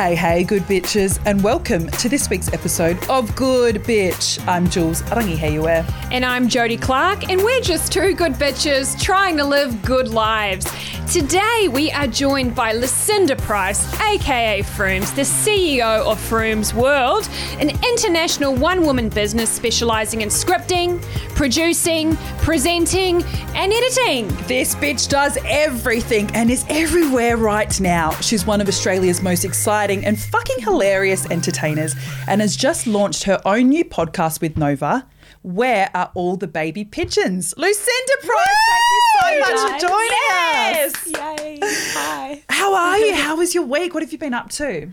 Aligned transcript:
Hey, 0.00 0.14
hey, 0.14 0.44
good 0.44 0.62
bitches, 0.62 1.20
and 1.26 1.44
welcome 1.44 1.86
to 1.86 2.08
this 2.08 2.30
week's 2.30 2.50
episode 2.54 2.96
of 3.10 3.36
Good 3.36 3.84
Bitch. 3.84 4.42
I'm 4.48 4.66
Jules 4.66 5.02
Arangi 5.02 5.36
Heiue. 5.36 5.84
And 6.10 6.24
I'm 6.24 6.48
Jodie 6.48 6.80
Clark, 6.80 7.28
and 7.28 7.44
we're 7.44 7.60
just 7.60 7.92
two 7.92 8.14
good 8.14 8.32
bitches 8.32 8.98
trying 8.98 9.36
to 9.36 9.44
live 9.44 9.82
good 9.82 10.08
lives. 10.08 10.64
Today, 11.10 11.66
we 11.72 11.90
are 11.90 12.06
joined 12.06 12.54
by 12.54 12.70
Lucinda 12.72 13.34
Price, 13.34 13.84
aka 14.00 14.62
Froomes, 14.62 15.12
the 15.16 15.22
CEO 15.22 16.06
of 16.06 16.16
Froomes 16.20 16.72
World, 16.72 17.28
an 17.58 17.70
international 17.84 18.54
one 18.54 18.84
woman 18.84 19.08
business 19.08 19.50
specializing 19.50 20.20
in 20.20 20.28
scripting, 20.28 21.02
producing, 21.34 22.14
presenting, 22.38 23.24
and 23.56 23.72
editing. 23.72 24.28
This 24.46 24.76
bitch 24.76 25.08
does 25.08 25.36
everything 25.46 26.30
and 26.32 26.48
is 26.48 26.64
everywhere 26.68 27.36
right 27.36 27.80
now. 27.80 28.12
She's 28.20 28.46
one 28.46 28.60
of 28.60 28.68
Australia's 28.68 29.20
most 29.20 29.44
exciting 29.44 30.04
and 30.04 30.16
fucking 30.16 30.60
hilarious 30.60 31.28
entertainers 31.28 31.96
and 32.28 32.40
has 32.40 32.54
just 32.54 32.86
launched 32.86 33.24
her 33.24 33.40
own 33.44 33.70
new 33.70 33.84
podcast 33.84 34.40
with 34.40 34.56
Nova. 34.56 35.08
Where 35.42 35.90
are 35.94 36.10
all 36.14 36.36
the 36.36 36.46
baby 36.46 36.84
pigeons? 36.84 37.54
Lucinda 37.56 38.12
Price, 38.20 38.56
thank 38.70 38.84
you 38.92 39.02
so 39.20 39.38
much 39.40 39.80
for 39.80 39.88
joining 39.88 40.84
us. 40.84 41.06
Yay. 41.06 41.58
Hi. 41.94 42.42
How 42.50 42.74
are 42.74 42.98
you? 42.98 43.14
How 43.22 43.36
was 43.36 43.54
your 43.54 43.64
week? 43.64 43.94
What 43.94 44.02
have 44.02 44.12
you 44.12 44.18
been 44.18 44.34
up 44.34 44.50
to? 44.52 44.92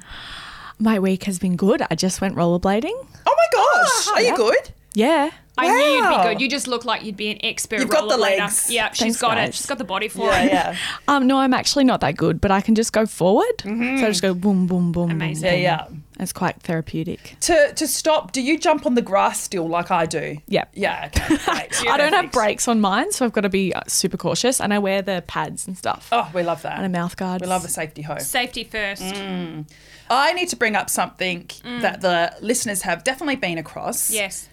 My 0.80 1.00
week 1.00 1.26
has 1.26 1.38
been 1.38 1.58
good. 1.58 1.82
I 1.92 1.96
just 1.96 2.22
went 2.22 2.36
rollerblading. 2.36 2.94
Oh 3.26 3.36
my 3.36 3.48
gosh, 3.54 4.08
are 4.16 4.22
you 4.22 4.38
good? 4.38 4.72
Yeah. 4.94 5.32
I 5.58 5.68
knew 5.68 5.76
you'd 5.76 6.10
be 6.18 6.24
good. 6.24 6.40
You 6.42 6.48
just 6.50 6.68
look 6.68 6.86
like 6.86 7.04
you'd 7.04 7.18
be 7.18 7.30
an 7.32 7.40
expert. 7.44 7.80
You've 7.80 7.90
got 7.90 8.08
the 8.08 8.16
legs. 8.18 8.70
Yeah, 8.72 8.90
she's 8.92 9.00
Thanks, 9.00 9.22
got 9.22 9.38
it. 9.40 9.54
She's 9.56 9.66
got 9.66 9.80
the 9.80 9.84
body 9.84 10.08
for 10.08 10.28
Yeah, 10.28 10.44
it. 10.44 10.52
yeah. 10.52 10.78
Um, 11.08 11.26
no, 11.28 11.40
I'm 11.40 11.54
actually 11.54 11.84
not 11.84 12.00
that 12.02 12.16
good, 12.16 12.40
but 12.40 12.52
I 12.52 12.62
can 12.62 12.74
just 12.76 12.94
go 12.94 13.06
forward. 13.08 13.62
So 13.64 13.70
I 13.72 14.02
just 14.08 14.22
go 14.22 14.34
boom, 14.36 14.68
boom, 14.68 14.92
boom. 14.92 15.10
Amazing. 15.12 15.52
Boom, 15.52 15.60
Yeah, 15.62 15.84
boom. 15.88 15.96
yeah. 15.96 16.02
It's 16.20 16.34
quite 16.34 16.62
therapeutic. 16.62 17.36
To 17.42 17.74
to 17.74 17.88
stop, 17.88 18.32
do 18.32 18.42
you 18.42 18.58
jump 18.58 18.86
on 18.86 18.96
the 18.96 19.02
grass 19.02 19.40
still 19.40 19.68
like 19.68 19.92
I 19.92 20.06
do? 20.06 20.38
Yep. 20.48 20.70
Yeah, 20.74 21.10
okay. 21.16 21.28
Great. 21.38 21.88
I 21.90 21.98
don't 21.98 22.14
have 22.14 22.32
brakes 22.32 22.68
on 22.68 22.82
mine, 22.82 23.12
so 23.12 23.26
I've 23.26 23.34
got 23.34 23.42
to 23.42 23.50
be 23.50 23.74
uh, 23.74 23.82
super 23.88 24.18
cautious. 24.18 24.60
And 24.60 24.74
I 24.74 24.80
wear 24.80 25.02
the 25.02 25.24
pads 25.28 25.68
and 25.68 25.78
stuff. 25.78 26.10
Oh, 26.12 26.30
we 26.34 26.42
love 26.44 26.62
that. 26.64 26.78
And 26.78 26.86
a 26.86 26.90
mouth 26.90 27.16
guard. 27.18 27.42
We 27.42 27.48
love 27.48 27.64
a 27.66 27.68
safety 27.68 28.02
hose. 28.02 28.26
Safety 28.28 28.64
first. 28.64 29.02
Mm. 29.04 29.70
I 30.10 30.34
need 30.34 30.50
to 30.50 30.56
bring 30.56 30.76
up 30.76 30.90
something 30.90 31.46
Mm. 31.64 31.82
that 31.82 32.02
the 32.02 32.34
listeners 32.42 32.82
have 32.84 33.04
definitely 33.04 33.36
been 33.36 33.58
across. 33.58 34.10
Yes. 34.10 34.48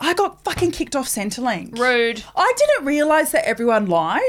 I 0.00 0.14
got 0.14 0.42
fucking 0.44 0.70
kicked 0.70 0.96
off 0.96 1.06
Centrelink. 1.08 1.78
Rude. 1.78 2.24
I 2.34 2.52
didn't 2.56 2.86
realise 2.86 3.32
that 3.32 3.46
everyone 3.46 3.86
lied. 3.86 4.20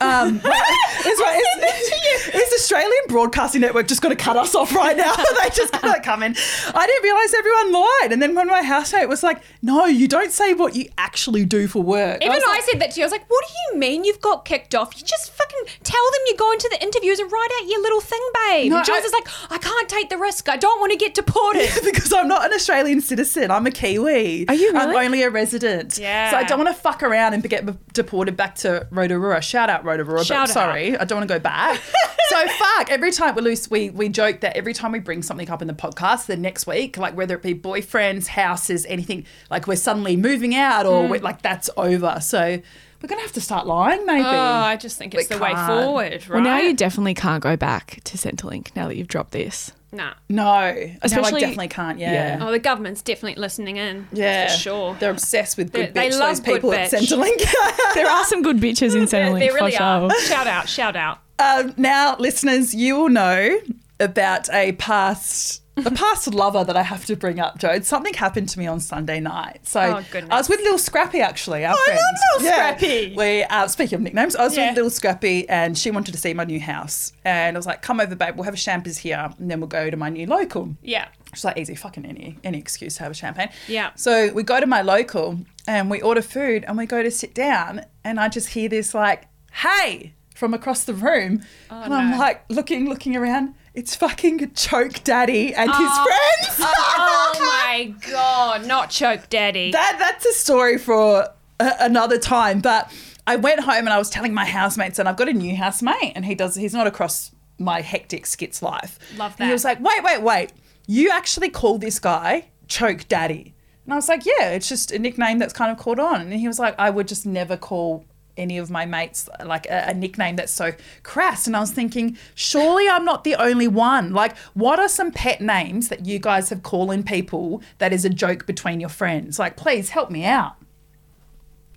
Um, 0.00 0.36
is, 0.36 1.20
is, 1.20 2.34
is 2.34 2.52
Australian 2.54 3.02
Broadcasting 3.08 3.60
Network 3.60 3.88
just 3.88 4.02
going 4.02 4.16
to 4.16 4.22
cut 4.22 4.36
us 4.36 4.54
off 4.54 4.74
right 4.74 4.96
now? 4.96 5.14
they 5.42 5.50
just 5.50 5.72
going 5.80 5.94
to 5.94 6.00
come 6.00 6.22
in. 6.22 6.34
I 6.74 6.86
didn't 6.86 7.02
realise 7.02 7.34
everyone 7.34 7.72
lied. 7.72 8.12
And 8.12 8.22
then 8.22 8.34
when 8.34 8.46
my 8.46 8.62
housemate 8.62 9.08
was 9.08 9.22
like, 9.22 9.42
no, 9.62 9.86
you 9.86 10.08
don't 10.08 10.32
say 10.32 10.54
what 10.54 10.74
you 10.76 10.88
actually 10.98 11.44
do 11.44 11.66
for 11.66 11.82
work. 11.82 12.22
Even 12.22 12.34
was 12.34 12.42
I, 12.46 12.50
like, 12.50 12.62
said 12.62 12.80
that 12.80 12.90
to 12.92 13.00
you. 13.00 13.04
I 13.04 13.06
was 13.06 13.12
like, 13.12 13.28
what 13.28 13.44
do 13.46 13.52
you 13.72 13.80
mean 13.80 14.04
you've 14.04 14.20
got 14.20 14.44
kicked 14.44 14.74
off? 14.74 14.96
You 14.96 15.04
just 15.04 15.32
fucking 15.32 15.58
tell 15.82 16.04
them 16.12 16.20
you're 16.28 16.36
going 16.36 16.58
to 16.58 16.68
the 16.70 16.82
interviews 16.82 17.18
and 17.18 17.30
write 17.30 17.48
out 17.60 17.68
your 17.68 17.82
little 17.82 18.00
thing, 18.00 18.20
babe. 18.46 18.70
No, 18.70 18.78
and 18.78 18.86
Jules 18.86 19.00
I- 19.02 19.06
is 19.06 19.12
like, 19.12 19.28
I 19.50 19.58
can't 19.58 19.88
take 19.88 20.10
the 20.10 20.18
risk. 20.18 20.48
I 20.48 20.56
don't 20.56 20.78
want 20.80 20.92
to 20.92 20.98
get 20.98 21.14
deported. 21.14 21.68
because 21.84 22.12
I'm 22.12 22.28
not 22.28 22.46
an 22.46 22.52
Australian 22.52 23.00
citizen. 23.00 23.50
I'm 23.50 23.66
a 23.66 23.70
Kiwi. 23.70 24.48
Are 24.48 24.54
you 24.54 24.72
I'm 24.76 24.94
only 24.94 25.22
a 25.22 25.30
resident. 25.30 25.98
Yeah. 25.98 26.30
So 26.30 26.36
I 26.36 26.44
don't 26.44 26.58
want 26.62 26.74
to 26.74 26.80
fuck 26.80 27.02
around 27.02 27.34
and 27.34 27.48
get 27.48 27.92
deported 27.92 28.36
back 28.36 28.54
to 28.56 28.86
Rotorua. 28.90 29.40
Shout 29.40 29.70
out 29.70 29.84
Rotorua, 29.88 30.24
Shout 30.24 30.48
but 30.48 30.52
sorry, 30.52 30.96
I 30.96 31.04
don't 31.04 31.18
want 31.18 31.28
to 31.28 31.34
go 31.34 31.38
back. 31.38 31.80
so 32.28 32.46
fuck. 32.46 32.90
Every 32.90 33.12
time 33.12 33.34
we 33.34 33.42
lose, 33.42 33.70
we 33.70 33.90
we 33.90 34.08
joke 34.08 34.40
that 34.40 34.56
every 34.56 34.74
time 34.74 34.92
we 34.92 34.98
bring 34.98 35.22
something 35.22 35.48
up 35.50 35.62
in 35.62 35.68
the 35.68 35.74
podcast, 35.74 36.26
the 36.26 36.36
next 36.36 36.66
week, 36.66 36.96
like 36.96 37.16
whether 37.16 37.34
it 37.34 37.42
be 37.42 37.54
boyfriends, 37.54 38.28
houses, 38.28 38.86
anything, 38.86 39.26
like 39.50 39.66
we're 39.66 39.76
suddenly 39.76 40.16
moving 40.16 40.54
out 40.54 40.86
or 40.86 41.04
hmm. 41.04 41.10
we're, 41.10 41.20
like 41.20 41.42
that's 41.42 41.70
over. 41.76 42.18
So 42.20 42.60
we're 43.02 43.08
gonna 43.08 43.22
have 43.22 43.32
to 43.32 43.40
start 43.40 43.66
lying, 43.66 44.04
maybe. 44.06 44.24
oh, 44.24 44.28
I 44.28 44.76
just 44.76 44.98
think 44.98 45.14
it's 45.14 45.28
We 45.28 45.36
the 45.36 45.42
way 45.42 45.52
can't. 45.52 45.84
forward, 45.84 46.28
right? 46.28 46.30
Well, 46.30 46.42
now 46.42 46.58
you 46.58 46.74
definitely 46.74 47.14
can't 47.14 47.42
go 47.42 47.56
back 47.56 48.00
to 48.04 48.16
Centrelink 48.16 48.74
now 48.74 48.88
that 48.88 48.96
you've 48.96 49.08
dropped 49.08 49.32
this. 49.32 49.72
Nah. 49.92 50.12
no, 50.28 50.44
no, 50.72 50.90
Especially- 51.02 51.36
I 51.38 51.40
definitely 51.40 51.68
can't. 51.68 51.98
Yeah. 51.98 52.12
Yeah. 52.38 52.46
Oh, 52.46 52.50
the 52.52 52.58
government's 52.58 53.02
definitely 53.02 53.40
listening 53.40 53.76
in. 53.76 54.06
Yeah, 54.12 54.48
For 54.48 54.56
sure. 54.58 54.96
They're 55.00 55.10
obsessed 55.10 55.56
with 55.56 55.72
good 55.72 55.94
They- 55.94 56.08
bitch. 56.08 56.12
they 56.12 56.18
love 56.18 56.28
those 56.30 56.40
people 56.40 56.70
good 56.70 56.78
at 56.80 56.90
bitch. 56.90 57.06
Centrelink. 57.08 57.94
There 57.94 58.06
are 58.08 58.24
some 58.24 58.42
good 58.42 58.58
bitches 58.58 58.94
in 58.94 59.06
There, 59.06 59.26
Centrelink 59.30 59.38
there 59.40 59.54
really 59.54 59.72
for 59.72 59.82
are. 59.82 60.10
sure. 60.10 60.20
Shout 60.22 60.46
out, 60.46 60.68
shout 60.68 60.96
out. 60.96 61.18
Um, 61.38 61.74
now, 61.76 62.16
listeners, 62.18 62.74
you 62.74 62.96
will 62.96 63.08
know 63.08 63.58
about 64.00 64.48
a 64.52 64.72
past 64.72 65.62
a 65.86 65.90
past 65.90 66.32
lover 66.34 66.64
that 66.64 66.76
I 66.76 66.82
have 66.82 67.04
to 67.06 67.16
bring 67.16 67.40
up, 67.40 67.58
Joe. 67.58 67.80
Something 67.80 68.14
happened 68.14 68.48
to 68.50 68.58
me 68.58 68.66
on 68.66 68.80
Sunday 68.80 69.20
night. 69.20 69.60
So 69.66 69.80
Oh, 69.80 70.04
goodness. 70.10 70.32
I 70.32 70.36
was 70.38 70.48
with 70.48 70.60
Little 70.60 70.78
Scrappy, 70.78 71.20
actually. 71.20 71.64
Our 71.64 71.74
I 71.74 71.84
friend. 71.84 71.98
love 71.98 72.42
Lil 72.42 72.50
Scrappy. 72.52 73.14
We 73.16 73.42
uh, 73.44 73.66
speaking 73.68 73.96
of 73.96 74.00
nicknames, 74.02 74.36
I 74.36 74.44
was 74.44 74.56
Yeah. 74.56 74.68
with 74.68 74.76
Little 74.76 74.90
Scrappy, 74.90 75.48
and 75.48 75.76
she 75.76 75.90
wanted 75.90 76.12
to 76.12 76.18
see 76.18 76.34
my 76.34 76.44
new 76.44 76.60
house, 76.60 77.12
and 77.24 77.56
I 77.56 77.58
was 77.58 77.66
like, 77.66 77.82
"Come 77.82 78.00
over, 78.00 78.14
babe. 78.14 78.34
We'll 78.36 78.44
have 78.44 78.54
a 78.54 78.58
champers 78.58 78.98
here, 78.98 79.30
and 79.38 79.50
then 79.50 79.60
we'll 79.60 79.68
go 79.68 79.90
to 79.90 79.96
my 79.96 80.08
new 80.08 80.26
local." 80.26 80.76
Yeah. 80.82 81.08
She's 81.34 81.44
like, 81.44 81.58
easy, 81.58 81.74
fucking 81.74 82.06
any 82.06 82.38
any 82.42 82.56
excuse 82.58 82.96
to 82.96 83.02
have 83.02 83.12
a 83.12 83.14
champagne. 83.14 83.50
Yeah. 83.66 83.90
So 83.96 84.32
we 84.32 84.42
go 84.42 84.60
to 84.60 84.66
my 84.66 84.80
local 84.80 85.38
and 85.66 85.90
we 85.90 86.00
order 86.00 86.22
food 86.22 86.64
and 86.66 86.78
we 86.78 86.86
go 86.86 87.02
to 87.02 87.10
sit 87.10 87.34
down 87.34 87.84
and 88.02 88.18
I 88.18 88.28
just 88.30 88.48
hear 88.48 88.70
this 88.70 88.94
like, 88.94 89.26
hey, 89.52 90.14
from 90.34 90.54
across 90.54 90.84
the 90.84 90.94
room. 90.94 91.42
and 91.68 91.92
I'm 91.92 92.12
no. 92.12 92.18
like 92.18 92.44
looking, 92.48 92.88
looking 92.88 93.14
around. 93.14 93.54
It's 93.74 93.94
fucking 93.94 94.52
Choke 94.54 95.04
Daddy 95.04 95.54
and 95.54 95.70
his 95.70 95.78
oh, 95.80 96.04
friends. 96.04 96.58
Oh, 96.60 97.34
oh 97.36 97.40
my 97.40 97.94
god, 98.10 98.66
not 98.66 98.90
choke 98.90 99.28
daddy. 99.28 99.70
that 99.72 99.96
that's 99.98 100.24
a 100.26 100.32
story 100.32 100.78
for 100.78 101.28
a, 101.60 101.72
another 101.80 102.18
time. 102.18 102.60
But 102.60 102.92
I 103.26 103.36
went 103.36 103.60
home 103.60 103.80
and 103.80 103.90
I 103.90 103.98
was 103.98 104.10
telling 104.10 104.34
my 104.34 104.44
housemates, 104.44 104.98
and 104.98 105.08
I've 105.08 105.16
got 105.16 105.28
a 105.28 105.32
new 105.32 105.54
housemate, 105.54 106.12
and 106.14 106.24
he 106.24 106.34
does. 106.34 106.54
He's 106.54 106.74
not 106.74 106.86
across 106.86 107.30
my 107.58 107.80
hectic 107.80 108.26
skits 108.26 108.62
life. 108.62 108.98
Love 109.16 109.34
And 109.38 109.48
he 109.48 109.52
was 109.52 109.64
like, 109.64 109.80
wait, 109.80 110.02
wait, 110.02 110.22
wait. 110.22 110.52
You 110.86 111.10
actually 111.10 111.50
call 111.50 111.78
this 111.78 111.98
guy 111.98 112.48
Choke 112.68 113.06
Daddy? 113.08 113.54
And 113.84 113.92
I 113.92 113.96
was 113.96 114.08
like, 114.08 114.24
yeah, 114.24 114.50
it's 114.50 114.68
just 114.68 114.92
a 114.92 114.98
nickname 114.98 115.38
that's 115.38 115.52
kind 115.52 115.72
of 115.72 115.78
caught 115.78 115.98
on. 115.98 116.20
And 116.20 116.32
he 116.32 116.46
was 116.46 116.58
like, 116.58 116.74
I 116.78 116.90
would 116.90 117.08
just 117.08 117.26
never 117.26 117.56
call 117.56 118.04
any 118.38 118.56
of 118.58 118.70
my 118.70 118.86
mates 118.86 119.28
like 119.44 119.66
a, 119.66 119.88
a 119.88 119.94
nickname 119.94 120.36
that's 120.36 120.52
so 120.52 120.72
crass. 121.02 121.46
And 121.46 121.56
I 121.56 121.60
was 121.60 121.72
thinking, 121.72 122.16
surely 122.34 122.88
I'm 122.88 123.04
not 123.04 123.24
the 123.24 123.34
only 123.34 123.68
one. 123.68 124.12
Like, 124.12 124.36
what 124.54 124.78
are 124.78 124.88
some 124.88 125.10
pet 125.12 125.40
names 125.40 125.88
that 125.88 126.06
you 126.06 126.18
guys 126.18 126.48
have 126.50 126.62
calling 126.62 127.02
people 127.02 127.60
that 127.78 127.92
is 127.92 128.04
a 128.04 128.10
joke 128.10 128.46
between 128.46 128.80
your 128.80 128.88
friends? 128.90 129.38
Like, 129.38 129.56
please 129.56 129.90
help 129.90 130.10
me 130.10 130.24
out. 130.24 130.54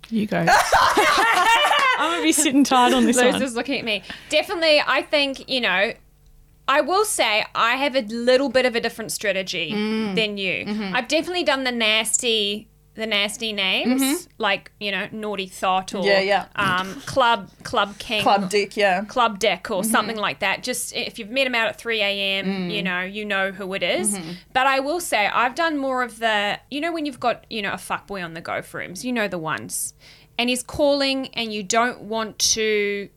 You 0.09 0.27
go. 0.27 0.45
I'm 1.97 2.09
going 2.11 2.19
to 2.22 2.23
be 2.23 2.31
sitting 2.31 2.63
tight 2.63 2.93
on 2.93 3.05
this 3.05 3.17
Luz 3.17 3.33
one. 3.33 3.43
is 3.43 3.55
looking 3.55 3.79
at 3.79 3.85
me. 3.85 4.03
Definitely, 4.29 4.81
I 4.85 5.01
think, 5.03 5.47
you 5.49 5.61
know, 5.61 5.93
I 6.67 6.81
will 6.81 7.05
say 7.05 7.45
I 7.53 7.75
have 7.75 7.95
a 7.95 8.01
little 8.01 8.49
bit 8.49 8.66
of 8.66 8.75
a 8.75 8.79
different 8.81 9.11
strategy 9.11 9.72
Mm. 9.73 10.16
than 10.16 10.38
you. 10.38 10.66
Mm-hmm. 10.66 10.95
I've 10.95 11.07
definitely 11.07 11.43
done 11.43 11.63
the 11.63 11.72
nasty 11.72 12.67
the 13.01 13.07
nasty 13.07 13.51
names 13.51 14.28
like 14.38 14.72
you 14.79 14.91
know 14.91 15.07
naughty 15.12 15.47
thought 15.47 15.94
or 15.94 15.97
Mm-hmm. 16.01 16.07
Yeah, 16.07 16.45
yeah. 16.56 16.79
um 16.79 16.94
club 17.01 17.50
club 17.63 17.97
king 17.97 18.22
Club 18.22 18.50
Dick, 18.50 18.78
yeah. 18.78 19.03
club 19.06 19.39
deck 19.39 19.63
Mm-hmm. 19.66 19.73
or 19.73 19.84
something 19.84 20.16
like 20.17 20.39
that. 20.39 20.63
Just 20.63 20.95
if 20.95 21.19
you've 21.19 21.29
met 21.29 21.45
him 21.47 21.56
out 21.56 21.67
at 21.67 21.78
3 21.78 22.01
a.m., 22.01 22.45
Mm. 22.45 22.72
you 22.72 22.81
know, 22.84 23.01
you 23.01 23.25
know 23.25 23.51
who 23.51 23.73
it 23.73 23.84
is. 23.84 24.16
Mm-hmm. 24.17 24.31
But 24.53 24.67
I 24.67 24.79
will 24.79 25.00
say, 25.00 25.28
I've 25.28 25.56
done 25.56 25.78
more 25.78 26.03
of 26.03 26.19
the, 26.19 26.59
you 26.69 26.79
know, 26.81 26.91
when 26.91 27.06
you've 27.06 27.19
got, 27.19 27.45
you 27.50 27.61
know, 27.61 27.73
a 27.73 27.78
fuck 27.78 28.07
boy 28.07 28.22
on 28.23 28.34
the 28.34 28.41
go 28.41 28.61
for 28.61 28.81
him, 28.81 28.93
you 28.97 29.11
know 29.11 29.28
the 29.28 29.37
ones. 29.37 29.93
And 30.37 30.49
he's 30.49 30.64
calling 30.64 31.28
and 31.34 31.53
you 31.53 31.64
don't 31.64 32.02
want 32.03 32.40
to 32.55 33.09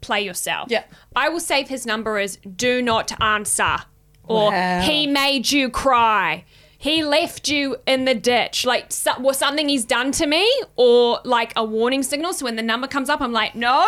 play 0.00 0.20
yourself. 0.22 0.68
Yeah. 0.70 0.84
I 1.14 1.28
will 1.28 1.40
save 1.40 1.68
his 1.68 1.86
number 1.86 2.18
as 2.18 2.36
do 2.36 2.82
not 2.82 3.18
answer 3.20 3.76
or 4.24 4.50
Wow. 4.50 4.80
he 4.82 5.06
made 5.06 5.50
you 5.50 5.70
cry. 5.70 6.44
He 6.78 7.02
left 7.02 7.48
you 7.48 7.76
in 7.86 8.04
the 8.04 8.14
ditch, 8.14 8.64
like 8.66 8.92
so, 8.92 9.18
was 9.18 9.38
something 9.38 9.68
he's 9.68 9.84
done 9.84 10.12
to 10.12 10.26
me, 10.26 10.50
or 10.76 11.20
like 11.24 11.52
a 11.56 11.64
warning 11.64 12.02
signal. 12.02 12.32
So 12.32 12.44
when 12.44 12.56
the 12.56 12.62
number 12.62 12.86
comes 12.86 13.08
up, 13.08 13.20
I'm 13.20 13.32
like, 13.32 13.54
no, 13.54 13.84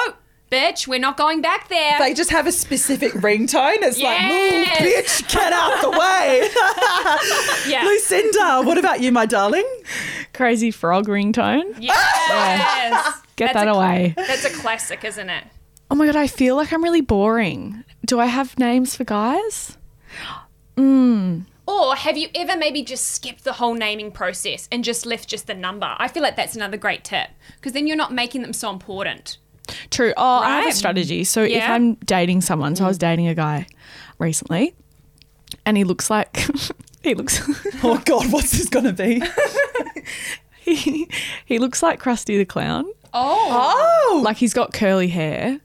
bitch, 0.50 0.88
we're 0.88 0.98
not 0.98 1.16
going 1.16 1.42
back 1.42 1.68
there. 1.68 1.98
They 1.98 2.14
just 2.14 2.30
have 2.30 2.46
a 2.46 2.52
specific 2.52 3.12
ringtone. 3.12 3.78
It's 3.82 4.00
like, 4.00 4.22
move, 4.22 4.66
bitch, 4.68 5.30
get 5.32 5.52
out 5.52 5.82
the 5.82 5.90
way. 5.90 6.48
yeah. 7.70 7.84
Lucinda, 7.84 8.62
what 8.62 8.78
about 8.78 9.00
you, 9.00 9.12
my 9.12 9.26
darling? 9.26 9.66
Crazy 10.32 10.70
frog 10.70 11.06
ringtone. 11.08 11.76
Yes. 11.78 13.22
Get 13.36 13.52
That's 13.52 13.64
that 13.64 13.68
a- 13.68 13.72
away. 13.74 14.14
That's 14.16 14.44
a 14.44 14.50
classic, 14.50 15.04
isn't 15.04 15.28
it? 15.28 15.44
Oh 15.90 15.94
my 15.94 16.06
god, 16.06 16.16
I 16.16 16.26
feel 16.26 16.56
like 16.56 16.72
I'm 16.72 16.82
really 16.82 17.00
boring. 17.00 17.84
Do 18.04 18.20
I 18.20 18.26
have 18.26 18.58
names 18.58 18.94
for 18.96 19.04
guys? 19.04 19.76
Mm. 20.76 21.07
Or 21.98 22.00
have 22.00 22.16
you 22.16 22.28
ever 22.34 22.56
maybe 22.56 22.82
just 22.82 23.08
skipped 23.08 23.42
the 23.42 23.54
whole 23.54 23.74
naming 23.74 24.12
process 24.12 24.68
and 24.70 24.84
just 24.84 25.04
left 25.04 25.28
just 25.28 25.48
the 25.48 25.54
number? 25.54 25.96
I 25.98 26.06
feel 26.06 26.22
like 26.22 26.36
that's 26.36 26.54
another 26.54 26.76
great 26.76 27.02
tip 27.02 27.28
because 27.56 27.72
then 27.72 27.88
you're 27.88 27.96
not 27.96 28.12
making 28.12 28.42
them 28.42 28.52
so 28.52 28.70
important. 28.70 29.38
True. 29.90 30.14
Oh, 30.16 30.38
I 30.38 30.60
have 30.60 30.68
a 30.68 30.72
strategy. 30.72 31.24
So 31.24 31.42
if 31.42 31.62
I'm 31.62 31.94
dating 31.94 32.42
someone, 32.42 32.76
so 32.76 32.84
I 32.84 32.88
was 32.88 32.98
mm. 32.98 33.00
dating 33.00 33.26
a 33.26 33.34
guy 33.34 33.66
recently, 34.18 34.74
and 35.66 35.76
he 35.76 35.82
looks 35.82 36.08
like 36.08 36.36
he 37.02 37.14
looks 37.14 37.42
Oh 37.82 38.00
God, 38.04 38.32
what's 38.32 38.52
this 38.52 38.68
gonna 38.68 38.92
be? 38.92 39.20
he, 40.60 41.08
he 41.44 41.58
looks 41.58 41.82
like 41.82 42.00
Krusty 42.00 42.38
the 42.38 42.44
Clown. 42.44 42.84
Oh. 43.12 44.12
Oh, 44.12 44.22
Like 44.24 44.36
he's 44.36 44.54
got 44.54 44.72
curly 44.72 45.08
hair. 45.08 45.58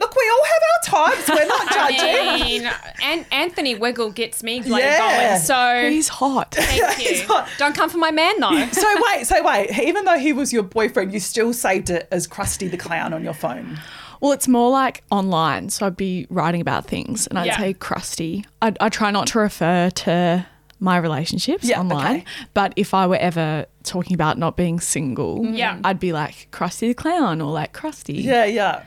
Look, 0.00 0.14
we 0.16 0.30
all 0.32 0.44
have 0.44 0.62
our 1.06 1.14
times. 1.14 1.28
We're 1.28 1.46
not 1.46 1.72
judging. 1.72 2.00
I 2.00 2.38
judging. 2.38 2.62
mean, 2.62 2.72
and 3.02 3.26
Anthony 3.30 3.74
Wiggle 3.74 4.10
gets 4.12 4.42
me 4.42 4.60
bloody 4.60 4.84
Yeah. 4.84 5.28
going. 5.34 5.40
So 5.42 5.90
He's 5.90 6.08
hot. 6.08 6.52
thank 6.54 6.94
He's 6.98 7.20
you. 7.20 7.26
hot. 7.28 7.48
Don't 7.58 7.74
come 7.74 7.90
for 7.90 7.98
my 7.98 8.10
man 8.10 8.40
though. 8.40 8.66
So 8.72 8.86
wait, 9.12 9.26
so 9.26 9.42
wait. 9.44 9.78
Even 9.78 10.04
though 10.04 10.18
he 10.18 10.32
was 10.32 10.52
your 10.52 10.62
boyfriend, 10.62 11.12
you 11.12 11.20
still 11.20 11.52
saved 11.52 11.90
it 11.90 12.08
as 12.10 12.26
Krusty 12.26 12.70
the 12.70 12.76
Clown 12.76 13.12
on 13.12 13.22
your 13.22 13.34
phone. 13.34 13.78
Well, 14.20 14.32
it's 14.32 14.48
more 14.48 14.70
like 14.70 15.02
online. 15.10 15.70
So 15.70 15.86
I'd 15.86 15.96
be 15.96 16.26
writing 16.28 16.60
about 16.60 16.86
things 16.86 17.26
and 17.26 17.38
I'd 17.38 17.46
Yeah. 17.46 17.58
say 17.58 17.72
crusty. 17.74 18.44
I, 18.60 18.74
I 18.80 18.88
try 18.90 19.10
not 19.10 19.26
to 19.28 19.38
refer 19.38 19.88
to 19.90 20.46
my 20.78 20.96
relationships 20.98 21.64
Yeah, 21.64 21.80
online. 21.80 22.16
okay. 22.16 22.24
But 22.54 22.72
if 22.76 22.92
I 22.94 23.06
were 23.06 23.16
ever 23.16 23.66
talking 23.82 24.14
about 24.14 24.38
not 24.38 24.56
being 24.56 24.78
single, 24.80 25.44
Yeah. 25.46 25.78
I'd 25.84 26.00
be 26.00 26.12
like 26.12 26.48
Krusty 26.52 26.88
the 26.88 26.94
Clown 26.94 27.40
or 27.40 27.50
like 27.50 27.72
Krusty. 27.72 28.22
Yeah, 28.22 28.44
yeah. 28.44 28.82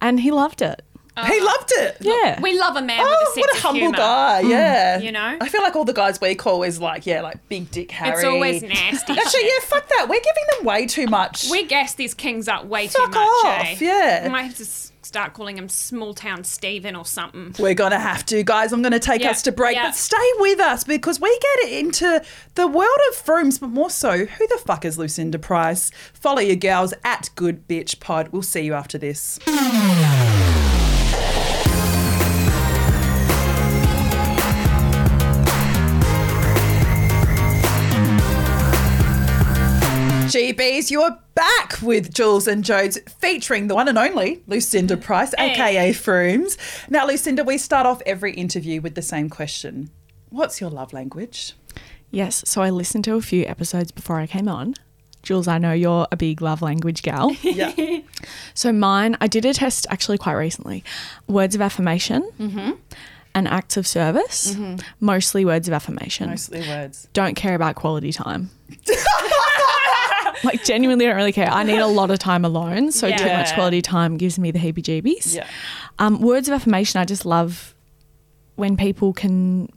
And 0.00 0.20
he 0.20 0.30
loved 0.30 0.62
it. 0.62 0.82
he 1.26 1.40
loved 1.40 1.72
it. 1.76 1.96
Yeah. 2.00 2.40
We 2.40 2.56
love 2.58 2.76
a 2.76 2.82
man 2.82 3.00
Oh, 3.02 3.04
with 3.04 3.28
a 3.28 3.32
sense 3.32 3.36
what 3.46 3.50
a 3.50 3.56
of 3.56 3.62
humble 3.62 3.80
humour. 3.80 3.96
guy. 3.96 4.40
Yeah. 4.42 4.98
You 5.00 5.10
know? 5.10 5.36
I 5.40 5.48
feel 5.48 5.62
like 5.62 5.74
all 5.74 5.84
the 5.84 5.92
guys 5.92 6.20
we 6.20 6.34
call 6.36 6.62
is 6.62 6.80
like, 6.80 7.06
yeah, 7.06 7.22
like 7.22 7.48
big 7.48 7.70
dick 7.72 7.90
Harry. 7.90 8.14
It's 8.14 8.24
always 8.24 8.62
nasty. 8.62 9.12
Actually, 9.14 9.44
yeah, 9.46 9.58
fuck 9.62 9.88
that. 9.88 10.06
We're 10.08 10.20
giving 10.20 10.44
them 10.56 10.64
way 10.64 10.86
too 10.86 11.06
much. 11.08 11.48
We 11.50 11.64
gas 11.64 11.94
these 11.94 12.14
kings 12.14 12.46
up 12.46 12.66
way 12.66 12.86
Fuck 12.86 13.06
too 13.12 13.18
much. 13.18 13.44
off, 13.44 13.66
eh? 13.66 13.76
yeah. 13.80 14.22
We 14.24 14.28
might 14.28 14.42
have 14.42 14.56
to 14.58 14.62
s- 14.62 14.87
start 15.08 15.32
calling 15.32 15.56
him 15.58 15.68
small 15.68 16.12
town 16.14 16.44
Steven 16.44 16.94
or 16.94 17.04
something. 17.04 17.54
We're 17.58 17.74
going 17.74 17.92
to 17.92 17.98
have 17.98 18.24
to, 18.26 18.42
guys. 18.42 18.72
I'm 18.72 18.82
going 18.82 18.92
to 18.92 18.98
take 19.00 19.22
Yeah, 19.22 19.30
us 19.30 19.42
to 19.42 19.52
break, 19.52 19.74
yeah. 19.74 19.88
but 19.88 19.96
stay 19.96 20.16
with 20.38 20.60
us 20.60 20.84
because 20.84 21.18
we 21.20 21.36
get 21.62 21.72
into 21.72 22.22
the 22.54 22.66
world 22.66 22.98
of 23.10 23.16
Froomes, 23.16 23.58
but 23.58 23.68
more 23.70 23.90
so, 23.90 24.26
who 24.26 24.46
the 24.46 24.58
fuck 24.64 24.84
is 24.84 24.98
Lucinda 24.98 25.38
Price? 25.38 25.90
Follow 26.12 26.40
your 26.40 26.56
gals 26.56 26.92
at 27.04 27.30
Good 27.34 27.66
Bitch 27.66 27.98
Pod. 28.00 28.28
We'll 28.28 28.42
see 28.42 28.60
you 28.60 28.74
after 28.74 28.98
this. 28.98 29.38
GBs, 40.28 40.90
you're 40.90 41.18
back 41.34 41.80
with 41.80 42.12
Jules 42.12 42.46
and 42.46 42.62
Jodes 42.62 42.98
featuring 43.08 43.68
the 43.68 43.74
one 43.74 43.88
and 43.88 43.96
only 43.96 44.42
Lucinda 44.46 44.94
mm-hmm. 44.94 45.02
Price, 45.02 45.34
Hey. 45.38 45.52
aka 45.52 45.90
Froomes. 45.94 46.58
Now, 46.90 47.06
Lucinda, 47.06 47.42
we 47.42 47.56
start 47.56 47.86
off 47.86 48.02
every 48.04 48.34
interview 48.34 48.82
with 48.82 48.94
the 48.94 49.00
same 49.00 49.30
question 49.30 49.88
What's 50.28 50.60
your 50.60 50.68
love 50.68 50.92
language? 50.92 51.54
Yes. 52.10 52.44
So 52.46 52.60
I 52.60 52.68
listened 52.68 53.04
to 53.04 53.14
a 53.14 53.22
few 53.22 53.46
episodes 53.46 53.90
before 53.90 54.18
I 54.18 54.26
came 54.26 54.48
on. 54.48 54.74
Jules, 55.22 55.48
I 55.48 55.56
know 55.56 55.72
you're 55.72 56.06
a 56.12 56.16
big 56.16 56.42
love 56.42 56.60
language 56.60 57.00
gal. 57.00 57.34
Yeah. 57.42 58.00
So 58.52 58.70
mine, 58.70 59.16
I 59.22 59.28
did 59.28 59.46
a 59.46 59.54
test 59.54 59.86
actually 59.88 60.18
quite 60.18 60.34
recently. 60.34 60.84
Words 61.26 61.54
of 61.54 61.62
affirmation 61.62 62.30
mm-hmm. 62.38 62.72
and 63.34 63.48
acts 63.48 63.78
of 63.78 63.86
service. 63.86 64.52
Mm-hmm. 64.52 64.76
Mostly 65.00 65.46
words 65.46 65.68
of 65.68 65.72
affirmation. 65.72 66.28
Mostly 66.28 66.60
words. 66.60 67.08
Don't 67.14 67.34
care 67.34 67.54
about 67.54 67.76
quality 67.76 68.12
time. 68.12 68.50
like 70.44 70.64
genuinely 70.64 71.06
don't 71.06 71.16
really 71.16 71.32
care. 71.32 71.48
I 71.48 71.62
need 71.62 71.78
a 71.78 71.86
lot 71.86 72.10
of 72.10 72.18
time 72.18 72.44
alone. 72.44 72.92
So 72.92 73.10
too 73.10 73.26
much 73.26 73.54
quality 73.54 73.82
time 73.82 74.16
gives 74.16 74.38
me 74.38 74.50
the 74.50 74.58
heebie-jeebies. 74.58 75.36
Yeah. 75.36 75.46
Um, 75.98 76.20
words 76.20 76.48
of 76.48 76.54
affirmation, 76.54 77.00
I 77.00 77.04
just 77.04 77.26
love 77.26 77.74
when 78.56 78.76
people 78.76 79.12
can 79.12 79.68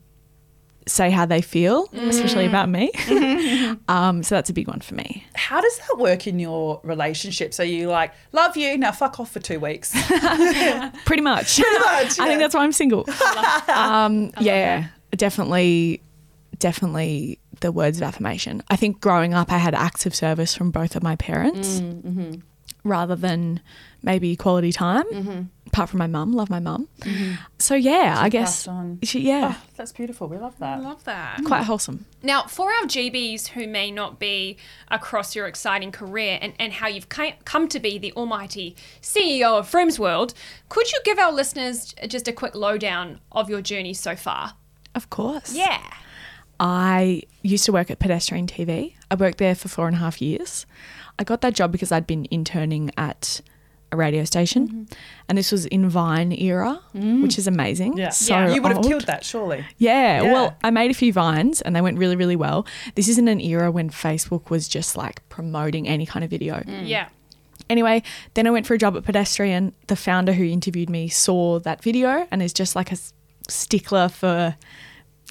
say 0.87 1.11
how 1.11 1.25
they 1.25 1.41
feel, 1.41 1.87
especially 1.93 2.45
about 2.45 2.69
me. 2.69 2.91
um, 3.87 4.23
so 4.23 4.35
that's 4.35 4.49
a 4.49 4.53
big 4.53 4.67
one 4.67 4.79
for 4.79 4.95
me. 4.95 5.25
How 5.35 5.61
does 5.61 5.77
that 5.77 5.97
work 5.97 6.27
in 6.27 6.39
your 6.39 6.79
relationship? 6.83 7.53
Are 7.59 7.63
you 7.63 7.87
like, 7.87 8.13
love 8.31 8.57
you, 8.57 8.77
now 8.77 8.91
fuck 8.91 9.19
off 9.19 9.31
for 9.31 9.39
two 9.39 9.59
weeks. 9.59 9.91
Pretty 11.05 11.21
much. 11.21 11.59
Pretty 11.59 11.79
much, 11.79 12.19
I 12.19 12.27
think 12.27 12.39
that's 12.39 12.55
why 12.55 12.63
I'm 12.63 12.71
single. 12.71 13.05
um, 13.67 14.31
yeah, 14.39 14.87
definitely, 15.15 16.01
definitely 16.57 17.39
the 17.61 17.71
words 17.71 17.97
of 17.97 18.03
affirmation. 18.03 18.61
I 18.69 18.75
think 18.75 18.99
growing 18.99 19.33
up, 19.33 19.51
I 19.51 19.57
had 19.57 19.73
acts 19.73 20.05
of 20.05 20.13
service 20.13 20.53
from 20.55 20.71
both 20.71 20.95
of 20.95 21.03
my 21.03 21.15
parents 21.15 21.79
mm, 21.79 22.01
mm-hmm. 22.01 22.35
rather 22.83 23.15
than 23.15 23.61
maybe 24.03 24.35
quality 24.35 24.71
time. 24.71 25.05
Mm-hmm. 25.05 25.41
Apart 25.67 25.89
from 25.89 25.99
my 25.99 26.07
mum, 26.07 26.33
love 26.33 26.49
my 26.49 26.59
mum. 26.59 26.89
Mm-hmm. 26.99 27.35
So 27.59 27.75
yeah, 27.75 28.17
I 28.17 28.27
guess 28.27 28.67
on. 28.67 28.99
she, 29.03 29.21
yeah, 29.21 29.55
Oh, 29.55 29.63
that's 29.77 29.93
beautiful. 29.93 30.27
We 30.27 30.37
love 30.37 30.57
that. 30.59 30.79
I 30.79 30.81
love 30.81 31.01
that. 31.05 31.41
quite 31.45 31.63
wholesome. 31.63 32.05
Now, 32.21 32.43
for 32.43 32.65
our 32.69 32.83
GBs 32.83 33.47
who 33.47 33.67
may 33.67 33.89
not 33.89 34.19
be 34.19 34.57
across 34.89 35.33
your 35.33 35.47
exciting 35.47 35.93
career 35.93 36.39
and, 36.41 36.53
and 36.59 36.73
how 36.73 36.89
you've 36.89 37.07
come 37.07 37.69
to 37.69 37.79
be 37.79 37.97
the 37.97 38.11
almighty 38.13 38.75
CEO 39.01 39.59
of 39.59 39.71
Froomes 39.71 39.97
World, 39.97 40.33
could 40.67 40.91
you 40.91 40.99
give 41.05 41.17
our 41.17 41.31
listeners 41.31 41.95
just 42.07 42.27
a 42.27 42.33
quick 42.33 42.53
lowdown 42.53 43.21
of 43.31 43.49
your 43.49 43.61
journey 43.61 43.93
so 43.93 44.17
far? 44.17 44.55
Of 44.93 45.09
course. 45.09 45.53
Yeah. 45.53 45.81
I 46.61 47.23
used 47.41 47.65
to 47.65 47.71
work 47.71 47.89
at 47.89 47.97
Pedestrian 47.97 48.45
TV. 48.45 48.93
I 49.09 49.15
worked 49.15 49.39
there 49.39 49.55
for 49.55 49.67
four 49.67 49.87
and 49.87 49.95
a 49.95 49.99
half 49.99 50.21
years. 50.21 50.67
I 51.17 51.23
got 51.23 51.41
that 51.41 51.55
job 51.55 51.71
because 51.71 51.91
I'd 51.91 52.05
been 52.05 52.27
interning 52.29 52.91
at 52.97 53.41
a 53.91 53.97
radio 53.97 54.23
station, 54.23 54.67
mm-hmm. 54.67 54.83
and 55.27 55.37
this 55.39 55.51
was 55.51 55.65
in 55.65 55.89
Vine 55.89 56.31
era, 56.31 56.79
mm. 56.95 57.23
which 57.23 57.39
is 57.39 57.47
amazing. 57.47 57.97
Yeah. 57.97 58.09
So 58.09 58.35
Yeah. 58.35 58.53
You 58.53 58.61
would 58.61 58.69
have 58.69 58.77
old. 58.77 58.87
killed 58.87 59.07
that, 59.07 59.25
surely. 59.25 59.65
Yeah, 59.79 60.21
Yeah. 60.21 60.31
well, 60.31 60.55
I 60.63 60.69
made 60.69 60.91
a 60.91 60.93
few 60.93 61.11
vines 61.11 61.61
and 61.61 61.75
they 61.75 61.81
went 61.81 61.97
really, 61.97 62.15
really 62.15 62.35
well. 62.35 62.65
This 62.93 63.09
isn't 63.09 63.27
an 63.27 63.41
era 63.41 63.71
when 63.71 63.89
Facebook 63.89 64.51
was 64.51 64.67
just 64.67 64.95
like 64.95 65.27
promoting 65.29 65.87
any 65.87 66.05
kind 66.05 66.23
of 66.23 66.29
video. 66.29 66.57
Mm. 66.57 66.81
Mm. 66.83 66.87
Yeah. 66.87 67.09
Anyway, 67.71 68.03
then 68.35 68.45
I 68.45 68.51
went 68.51 68.67
for 68.67 68.75
a 68.75 68.77
job 68.77 68.95
at 68.95 69.03
Pedestrian. 69.03 69.73
The 69.87 69.95
founder 69.95 70.33
who 70.33 70.45
interviewed 70.45 70.91
me 70.91 71.09
saw 71.09 71.59
that 71.59 71.83
video 71.83 72.27
and 72.29 72.43
is 72.43 72.53
just 72.53 72.75
like 72.75 72.91
a 72.91 72.97
stickler 73.49 74.09
for 74.09 74.55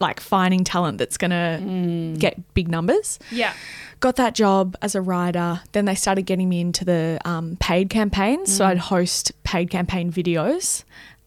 like 0.01 0.19
finding 0.19 0.65
talent 0.65 0.99
that's 0.99 1.17
going 1.17 1.31
to 1.31 2.19
get 2.19 2.55
big 2.55 2.69
numbers. 2.69 3.19
Yeah. 3.31 3.53
Got 4.01 4.17
that 4.17 4.35
job 4.35 4.77
as 4.81 4.95
a 4.95 5.03
writer. 5.03 5.61
Then 5.73 5.85
they 5.85 5.95
started 5.95 6.23
getting 6.23 6.49
me 6.49 6.61
into 6.61 6.85
the 6.85 7.19
um, 7.25 7.57
paid 7.61 7.91
campaigns. 7.91 8.55
So 8.57 8.65
I'd 8.65 8.79
host 8.79 9.33
paid 9.45 9.71
campaign 9.71 10.11
videos. 10.11 10.85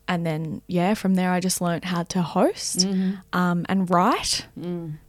And 0.07 0.25
then, 0.25 0.62
yeah, 0.67 0.95
from 0.95 1.13
there 1.15 1.31
I 1.31 1.39
just 1.39 1.62
learnt 1.62 1.86
how 1.86 2.03
to 2.03 2.21
host 2.21 2.86
um, 3.31 3.65
and 3.69 3.89
write. 3.89 4.47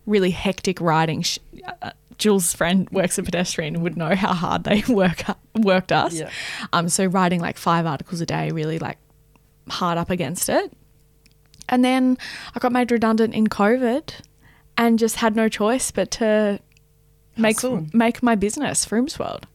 Really 0.06 0.30
hectic 0.30 0.80
writing. 0.80 1.22
Sh- 1.22 1.38
uh, 1.82 1.90
Jules' 2.18 2.52
friend 2.54 2.88
works 2.90 3.18
at 3.18 3.24
Pedestrian 3.24 3.80
would 3.82 3.96
know 3.96 4.14
how 4.14 4.32
hard 4.34 4.62
they 4.64 4.84
work 4.88 5.22
worked 5.56 5.90
us. 5.90 6.14
Yeah. 6.14 6.30
Um, 6.72 6.88
so 6.88 7.06
writing 7.06 7.40
like 7.40 7.56
five 7.56 7.86
articles 7.86 8.20
a 8.20 8.26
day, 8.26 8.50
really 8.50 8.78
like 8.78 8.98
hard 9.68 9.98
up 9.98 10.10
against 10.10 10.48
it. 10.48 10.72
And 11.74 11.84
then 11.84 12.18
I 12.54 12.60
got 12.60 12.70
made 12.70 12.92
redundant 12.92 13.34
in 13.34 13.48
COVID 13.48 14.20
and 14.78 14.96
just 14.96 15.16
had 15.16 15.34
no 15.34 15.48
choice 15.48 15.90
but 15.90 16.08
to 16.12 16.60
make 17.36 17.56
Hustle. 17.56 17.88
make 17.92 18.22
my 18.22 18.36
business 18.36 18.86
Froomes 18.86 19.18
World. 19.18 19.48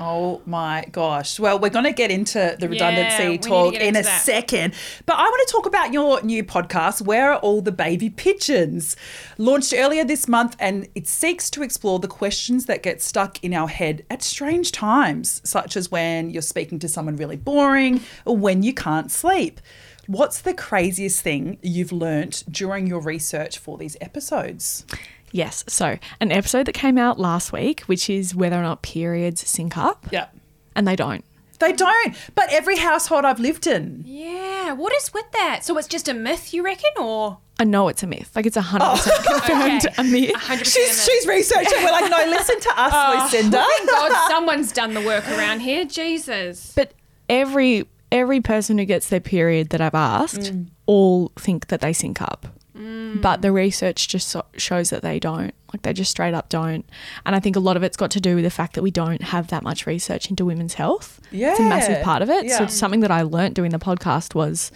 Oh 0.00 0.42
my 0.44 0.84
gosh. 0.90 1.38
Well, 1.38 1.60
we're 1.60 1.70
going 1.70 1.84
to 1.84 1.92
get 1.92 2.10
into 2.10 2.56
the 2.58 2.68
redundancy 2.68 3.28
need 3.28 3.42
to 3.44 3.48
talk 3.48 3.74
in 3.74 3.94
a 3.94 4.02
that. 4.02 4.22
second. 4.22 4.74
But 5.06 5.18
I 5.18 5.22
want 5.22 5.46
to 5.46 5.52
talk 5.52 5.66
about 5.66 5.92
your 5.92 6.20
new 6.22 6.42
podcast, 6.42 7.02
Where 7.02 7.30
Are 7.30 7.38
All 7.38 7.62
the 7.62 7.70
Baby 7.70 8.10
Pigeons? 8.10 8.96
Launched 9.38 9.72
earlier 9.72 10.04
this 10.04 10.26
month, 10.26 10.56
and 10.58 10.88
it 10.96 11.06
seeks 11.06 11.48
to 11.50 11.62
explore 11.62 12.00
the 12.00 12.08
questions 12.08 12.66
that 12.66 12.82
get 12.82 13.00
stuck 13.00 13.38
in 13.44 13.54
our 13.54 13.68
head 13.68 14.04
at 14.10 14.24
strange 14.24 14.72
times, 14.72 15.40
such 15.44 15.76
as 15.76 15.92
when 15.92 16.30
you're 16.30 16.42
speaking 16.42 16.80
to 16.80 16.88
someone 16.88 17.14
really 17.14 17.36
boring 17.36 18.00
or 18.24 18.36
when 18.36 18.64
you 18.64 18.74
can't 18.74 19.12
sleep. 19.12 19.60
What's 20.06 20.40
the 20.40 20.52
craziest 20.54 21.22
thing 21.22 21.58
you've 21.62 21.92
learnt 21.92 22.44
during 22.50 22.86
your 22.86 23.00
research 23.00 23.58
for 23.58 23.78
these 23.78 23.96
episodes? 24.00 24.84
Yes. 25.30 25.64
So 25.68 25.98
an 26.20 26.32
episode 26.32 26.66
that 26.66 26.74
came 26.74 26.98
out 26.98 27.18
last 27.18 27.52
week, 27.52 27.82
which 27.82 28.10
is 28.10 28.34
whether 28.34 28.56
or 28.58 28.62
not 28.62 28.82
periods 28.82 29.46
sync 29.48 29.78
up, 29.78 30.06
Yeah. 30.10 30.26
and 30.74 30.86
they 30.86 30.96
don't. 30.96 31.24
They 31.60 31.72
don't, 31.72 32.16
but 32.34 32.52
every 32.52 32.76
household 32.76 33.24
I've 33.24 33.38
lived 33.38 33.68
in. 33.68 34.02
Yeah. 34.04 34.72
What 34.72 34.92
is 34.94 35.14
with 35.14 35.30
that? 35.32 35.60
So 35.64 35.78
it's 35.78 35.86
just 35.86 36.08
a 36.08 36.14
myth, 36.14 36.52
you 36.52 36.64
reckon, 36.64 36.90
or 37.00 37.38
I 37.60 37.64
know 37.64 37.86
it's 37.86 38.02
a 38.02 38.08
myth. 38.08 38.32
Like 38.34 38.46
it's 38.46 38.56
a 38.56 38.62
hundred 38.62 38.86
Oh. 38.86 38.92
percent 38.96 39.24
confirmed 39.24 39.86
Okay. 39.86 39.94
a 39.96 40.02
myth. 40.02 40.32
100% 40.34 40.60
a 40.60 40.64
She's 40.64 40.88
myth? 40.88 41.04
she's 41.08 41.26
researching. 41.28 41.84
We're 41.84 41.92
like, 41.92 42.10
no, 42.10 42.16
listen 42.28 42.58
to 42.60 42.70
us, 42.76 42.92
oh, 42.92 43.20
Lucinda. 43.22 43.64
Thank 43.64 43.88
God 43.90 44.28
someone's 44.28 44.72
done 44.72 44.94
the 44.94 45.02
work 45.02 45.28
around 45.28 45.60
here. 45.60 45.84
Jesus. 45.84 46.72
But 46.74 46.94
every 47.28 47.86
every 48.12 48.40
person 48.40 48.78
who 48.78 48.84
gets 48.84 49.08
their 49.08 49.20
period 49.20 49.70
that 49.70 49.80
I've 49.80 49.94
asked 49.94 50.52
mm. 50.52 50.68
all 50.86 51.32
think 51.36 51.66
that 51.68 51.80
they 51.80 51.92
sync 51.92 52.22
up. 52.22 52.46
Mm. 52.76 53.20
But 53.20 53.42
the 53.42 53.50
research 53.50 54.06
just 54.06 54.28
so- 54.28 54.44
shows 54.56 54.90
that 54.90 55.02
they 55.02 55.18
don't. 55.18 55.54
Like 55.72 55.82
they 55.82 55.92
just 55.92 56.10
straight 56.10 56.34
up 56.34 56.48
don't. 56.48 56.88
And 57.26 57.34
I 57.34 57.40
think 57.40 57.56
a 57.56 57.60
lot 57.60 57.76
of 57.76 57.82
it's 57.82 57.96
got 57.96 58.10
to 58.12 58.20
do 58.20 58.34
with 58.34 58.44
the 58.44 58.50
fact 58.50 58.74
that 58.74 58.82
we 58.82 58.90
don't 58.90 59.22
have 59.22 59.48
that 59.48 59.62
much 59.62 59.86
research 59.86 60.30
into 60.30 60.44
women's 60.44 60.74
health. 60.74 61.20
Yeah. 61.30 61.52
It's 61.52 61.60
a 61.60 61.64
massive 61.64 62.02
part 62.02 62.22
of 62.22 62.30
it. 62.30 62.50
So 62.50 62.62
Yeah. 62.62 62.66
something 62.66 63.00
that 63.00 63.10
I 63.10 63.22
learnt 63.22 63.54
doing 63.54 63.70
the 63.70 63.78
podcast 63.78 64.34
was 64.34 64.70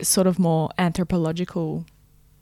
sort 0.00 0.26
of 0.26 0.38
more 0.38 0.70
anthropological 0.78 1.84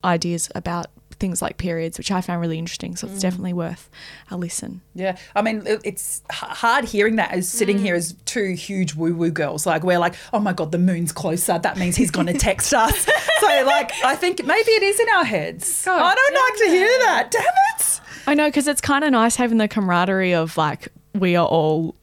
ideas 0.05 0.51
about 0.55 0.87
things 1.21 1.41
like 1.41 1.59
periods, 1.59 1.99
which 1.99 2.11
I 2.11 2.21
found 2.21 2.41
really 2.41 2.59
interesting. 2.59 2.97
So 2.97 3.07
it's 3.07 3.19
mm. 3.19 3.21
definitely 3.21 3.53
worth 3.53 3.89
a 4.31 4.37
listen. 4.37 4.81
Yeah, 4.95 5.17
I 5.37 5.43
mean, 5.43 5.63
it's 5.67 6.23
hard 6.31 6.87
hearing 6.87 7.17
that 7.17 7.33
as 7.33 7.49
sitting 7.49 7.79
mm. 7.79 7.83
here 7.83 7.95
as 7.95 8.15
two 8.25 8.55
huge 8.55 8.95
woo 8.95 9.15
woo 9.15 9.31
girls. 9.31 9.67
Like, 9.67 9.85
we're 9.85 9.99
like, 9.99 10.15
oh 10.33 10.41
my 10.41 10.53
God, 10.53 10.73
the 10.73 10.79
moon's 10.79 11.13
closer. 11.13 11.59
That 11.59 11.79
means 11.79 11.95
he's 11.95 12.11
going 12.11 12.27
to 12.33 12.35
text 12.35 12.75
us. 12.75 13.05
so, 13.41 13.65
like, 13.67 13.93
I 14.03 14.17
think 14.17 14.45
maybe 14.45 14.71
it 14.73 14.83
is 14.83 14.99
in 14.99 15.09
our 15.11 15.25
heads. 15.25 15.85
God 15.85 16.01
I 16.01 16.15
don't 16.15 16.35
like 16.35 16.59
to 16.67 16.77
hear 16.77 16.99
that. 17.05 17.31
Damn 17.31 17.43
it. 17.79 18.01
I 18.27 18.35
know 18.35 18.49
because 18.49 18.67
it's 18.67 18.81
kind 18.81 19.05
of 19.05 19.11
nice 19.13 19.37
having 19.37 19.59
the 19.59 19.69
camaraderie 19.69 20.35
of 20.35 20.57
like 20.57 20.89
we 21.15 21.37
are 21.37 21.47
all 21.47 21.95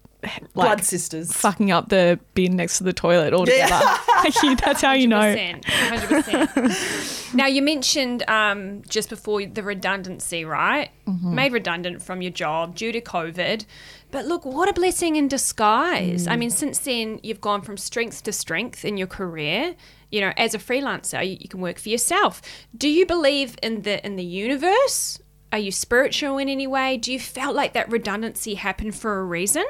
like 0.53 0.67
Blood 0.67 0.83
sisters. 0.83 1.31
fucking 1.33 1.71
up 1.71 1.89
the 1.89 2.19
bin 2.33 2.55
next 2.55 2.77
to 2.79 2.83
the 2.83 2.93
toilet 2.93 3.33
all 3.33 3.45
together. 3.45 3.79
Like, 4.17 4.41
you- 4.41 4.55
That's 4.55 4.81
how 4.81 4.93
you 4.93 5.07
know. 5.07 5.19
100%, 5.35 5.61
100%. 5.63 7.35
now, 7.35 7.45
you 7.45 7.61
mentioned 7.61 8.27
um, 8.29 8.81
just 8.89 9.09
before 9.09 9.45
the 9.45 9.61
redundancy, 9.63 10.43
right? 10.45 10.89
Mm-hmm. 11.07 11.35
Made 11.35 11.53
redundant 11.53 12.01
from 12.01 12.21
your 12.21 12.31
job 12.31 12.75
due 12.75 12.91
to 12.91 12.99
COVID. 13.01 13.65
But 14.09 14.25
look, 14.25 14.45
what 14.45 14.69
a 14.69 14.73
blessing 14.73 15.15
in 15.17 15.27
disguise. 15.27 16.27
Mm. 16.27 16.31
I 16.31 16.35
mean, 16.37 16.49
since 16.49 16.79
then, 16.79 17.19
you've 17.23 17.41
gone 17.41 17.61
from 17.61 17.77
strength 17.77 18.23
to 18.23 18.31
strength 18.33 18.83
in 18.85 18.97
your 18.97 19.07
career. 19.07 19.75
You 20.11 20.21
know, 20.21 20.31
as 20.37 20.55
a 20.55 20.59
freelancer, 20.59 21.23
you, 21.25 21.37
you 21.39 21.49
can 21.49 21.59
work 21.59 21.77
for 21.77 21.89
yourself. 21.89 22.41
Do 22.75 22.87
you 22.89 23.05
believe 23.05 23.57
in 23.61 23.81
the 23.81 24.03
in 24.05 24.15
the 24.15 24.23
universe? 24.23 25.19
Are 25.51 25.59
you 25.59 25.71
spiritual 25.71 26.37
in 26.37 26.49
any 26.49 26.67
way? 26.67 26.97
Do 26.97 27.11
you 27.13 27.19
felt 27.19 27.55
like 27.55 27.73
that 27.73 27.89
redundancy 27.91 28.55
happened 28.55 28.95
for 28.95 29.19
a 29.19 29.23
reason? 29.23 29.65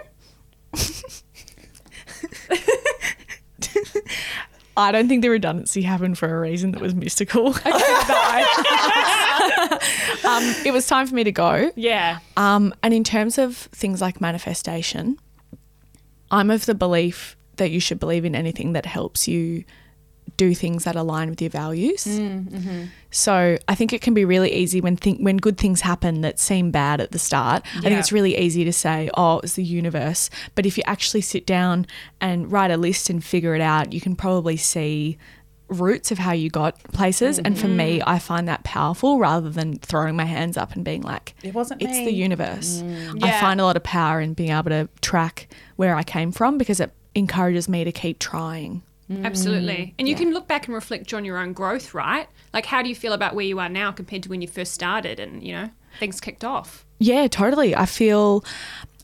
I 4.77 4.91
don't 4.91 5.07
think 5.07 5.23
the 5.23 5.29
redundancy 5.29 5.81
happened 5.81 6.19
for 6.19 6.35
a 6.35 6.39
reason 6.39 6.71
that 6.71 6.81
was 6.81 6.93
mystical. 6.93 7.47
um, 7.47 7.55
it 10.65 10.71
was 10.71 10.85
time 10.85 11.07
for 11.07 11.15
me 11.15 11.23
to 11.23 11.31
go. 11.31 11.71
Yeah. 11.75 12.19
Um, 12.37 12.75
and 12.83 12.93
in 12.93 13.03
terms 13.03 13.39
of 13.39 13.57
things 13.57 14.01
like 14.01 14.21
manifestation, 14.21 15.17
I'm 16.29 16.51
of 16.51 16.67
the 16.67 16.75
belief 16.75 17.35
that 17.55 17.71
you 17.71 17.79
should 17.79 17.99
believe 17.99 18.23
in 18.23 18.35
anything 18.35 18.73
that 18.73 18.85
helps 18.85 19.27
you 19.27 19.63
do 20.37 20.53
things 20.53 20.83
that 20.83 20.95
align 20.95 21.29
with 21.29 21.41
your 21.41 21.49
values. 21.49 22.05
Mm, 22.05 22.49
mm-hmm. 22.49 22.83
So 23.11 23.57
I 23.67 23.75
think 23.75 23.91
it 23.91 24.01
can 24.01 24.13
be 24.13 24.23
really 24.23 24.53
easy 24.53 24.79
when 24.79 24.95
think 24.95 25.19
when 25.19 25.37
good 25.37 25.57
things 25.57 25.81
happen 25.81 26.21
that 26.21 26.39
seem 26.39 26.71
bad 26.71 27.01
at 27.01 27.11
the 27.11 27.19
start. 27.19 27.63
I 27.77 27.81
think 27.81 27.99
it's 27.99 28.11
really 28.11 28.37
easy 28.37 28.63
to 28.63 28.73
say, 28.73 29.09
"Oh, 29.15 29.39
it's 29.39 29.55
the 29.55 29.63
universe." 29.63 30.29
But 30.55 30.65
if 30.65 30.77
you 30.77 30.83
actually 30.85 31.21
sit 31.21 31.45
down 31.45 31.87
and 32.21 32.51
write 32.51 32.71
a 32.71 32.77
list 32.77 33.09
and 33.09 33.23
figure 33.23 33.55
it 33.55 33.61
out, 33.61 33.93
you 33.93 33.99
can 34.01 34.15
probably 34.15 34.57
see 34.57 35.17
roots 35.69 36.11
of 36.11 36.17
how 36.17 36.31
you 36.31 36.49
got 36.49 36.81
places. 36.93 37.39
And 37.39 37.59
for 37.59 37.67
me, 37.67 37.99
mm-hmm. 37.99 38.09
I 38.09 38.19
find 38.19 38.47
that 38.47 38.63
powerful 38.63 39.19
rather 39.19 39.49
than 39.49 39.79
throwing 39.79 40.15
my 40.15 40.23
hands 40.23 40.55
up 40.55 40.73
and 40.75 40.85
being 40.85 41.01
like, 41.01 41.35
It 41.43 41.53
wasn't 41.53 41.81
it's 41.81 41.91
me." 41.91 42.05
the 42.05 42.13
universe. 42.13 42.81
Mm. 42.81 43.23
I 43.23 43.27
Yeah. 43.27 43.41
find 43.41 43.59
a 43.59 43.65
lot 43.65 43.75
of 43.75 43.83
power 43.83 44.21
in 44.21 44.33
being 44.33 44.51
able 44.51 44.69
to 44.69 44.87
track 45.01 45.49
where 45.75 45.95
I 45.95 46.03
came 46.03 46.31
from 46.31 46.57
because 46.57 46.79
it 46.79 46.91
encourages 47.15 47.67
me 47.67 47.83
to 47.83 47.91
keep 47.91 48.19
trying. 48.19 48.83
Mm. 49.11 49.25
Absolutely. 49.25 49.93
And 49.97 50.07
you 50.07 50.15
can 50.15 50.33
look 50.33 50.47
back 50.47 50.67
and 50.67 50.75
reflect 50.75 51.13
on 51.13 51.23
your 51.23 51.37
own 51.37 51.53
growth, 51.53 51.93
right? 51.93 52.27
Like, 52.53 52.65
how 52.65 52.81
do 52.81 52.89
you 52.89 52.95
feel 52.95 53.13
about 53.13 53.35
where 53.35 53.45
you 53.45 53.59
are 53.59 53.69
now 53.69 53.91
compared 53.91 54.23
to 54.23 54.29
when 54.29 54.41
you 54.41 54.47
first 54.47 54.73
started 54.73 55.19
and, 55.19 55.41
you 55.43 55.53
know, 55.53 55.69
things 55.99 56.19
kicked 56.19 56.43
off? 56.43 56.85
Yeah, 56.99 57.27
totally. 57.27 57.75
I 57.75 57.85
feel 57.85 58.43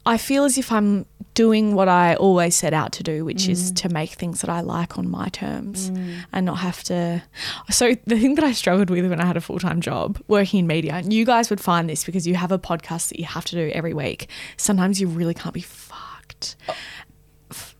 I 0.05 0.17
feel 0.17 0.43
as 0.43 0.57
if 0.57 0.71
I'm 0.71 1.05
doing 1.33 1.73
what 1.75 1.87
I 1.87 2.15
always 2.15 2.55
set 2.55 2.73
out 2.73 2.91
to 2.93 3.03
do, 3.03 3.25
which 3.25 3.47
is 3.47 3.71
mm. 3.71 3.75
to 3.77 3.89
make 3.89 4.11
things 4.11 4.41
that 4.41 4.49
I 4.49 4.61
like 4.61 4.97
on 4.97 5.09
my 5.09 5.29
terms 5.29 5.89
mm. 5.89 6.17
and 6.31 6.45
not 6.45 6.59
have 6.59 6.83
to. 6.85 7.23
So, 7.71 7.95
the 8.05 8.19
thing 8.19 8.35
that 8.35 8.43
I 8.43 8.51
struggled 8.51 8.89
with 8.89 9.09
when 9.09 9.21
I 9.21 9.25
had 9.25 9.37
a 9.37 9.41
full 9.41 9.59
time 9.59 9.81
job 9.81 10.21
working 10.27 10.59
in 10.59 10.67
media, 10.67 10.93
and 10.93 11.13
you 11.13 11.25
guys 11.25 11.49
would 11.49 11.61
find 11.61 11.89
this 11.89 12.03
because 12.03 12.27
you 12.27 12.35
have 12.35 12.51
a 12.51 12.59
podcast 12.59 13.09
that 13.09 13.19
you 13.19 13.25
have 13.25 13.45
to 13.45 13.55
do 13.55 13.71
every 13.73 13.93
week, 13.93 14.27
sometimes 14.57 14.99
you 14.99 15.07
really 15.07 15.33
can't 15.33 15.53
be 15.53 15.61
fucked. 15.61 16.57
F- 16.67 16.77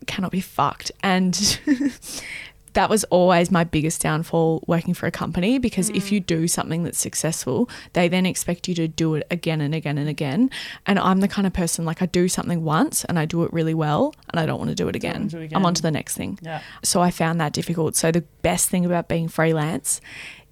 cannot 0.07 0.31
be 0.31 0.41
fucked. 0.41 0.91
And 1.01 1.59
that 2.73 2.89
was 2.89 3.03
always 3.05 3.51
my 3.51 3.63
biggest 3.63 4.01
downfall 4.01 4.63
working 4.67 4.93
for 4.93 5.05
a 5.05 5.11
company 5.11 5.59
because 5.59 5.89
if 5.89 6.11
you 6.11 6.19
mm. 6.19 6.25
do 6.25 6.47
something 6.47 6.83
that's 6.83 6.99
successful, 6.99 7.69
they 7.93 8.07
then 8.07 8.25
expect 8.25 8.67
you 8.67 8.75
to 8.75 8.87
do 8.87 9.15
it 9.15 9.27
again 9.31 9.61
and 9.61 9.73
again 9.73 9.97
and 9.97 10.09
again. 10.09 10.49
And 10.85 10.99
I'm 10.99 11.19
the 11.19 11.27
kind 11.27 11.47
of 11.47 11.53
person 11.53 11.85
like 11.85 12.01
I 12.01 12.07
do 12.07 12.27
something 12.27 12.63
once 12.63 13.05
and 13.05 13.17
I 13.17 13.25
do 13.25 13.43
it 13.43 13.53
really 13.53 13.73
well 13.73 14.13
and 14.29 14.39
I 14.39 14.45
don't 14.45 14.57
want 14.57 14.69
to 14.69 14.75
do 14.75 14.87
it 14.87 14.95
again. 14.95 15.27
do 15.27 15.39
it 15.39 15.51
I'm 15.55 15.65
on 15.65 15.73
to 15.75 15.81
the 15.81 15.91
next 15.91 16.15
thing. 16.15 16.39
Yeah. 16.41 16.61
So 16.83 17.01
I 17.01 17.11
found 17.11 17.39
that 17.39 17.53
difficult. 17.53 17.95
So 17.95 18.11
the 18.11 18.21
best 18.41 18.69
thing 18.69 18.85
about 18.85 19.07
being 19.07 19.27
freelance 19.27 20.01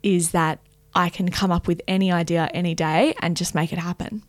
is 0.04 0.32
that 0.32 0.60
I 0.94 1.10
can 1.10 1.30
come 1.30 1.52
up 1.52 1.68
with 1.68 1.82
any 1.88 2.12
idea 2.12 2.50
any 2.54 2.76
day 2.76 3.16
and 3.22 3.38
just 3.38 3.56
make 3.56 3.72
it 3.72 3.80
happen. 3.80 4.24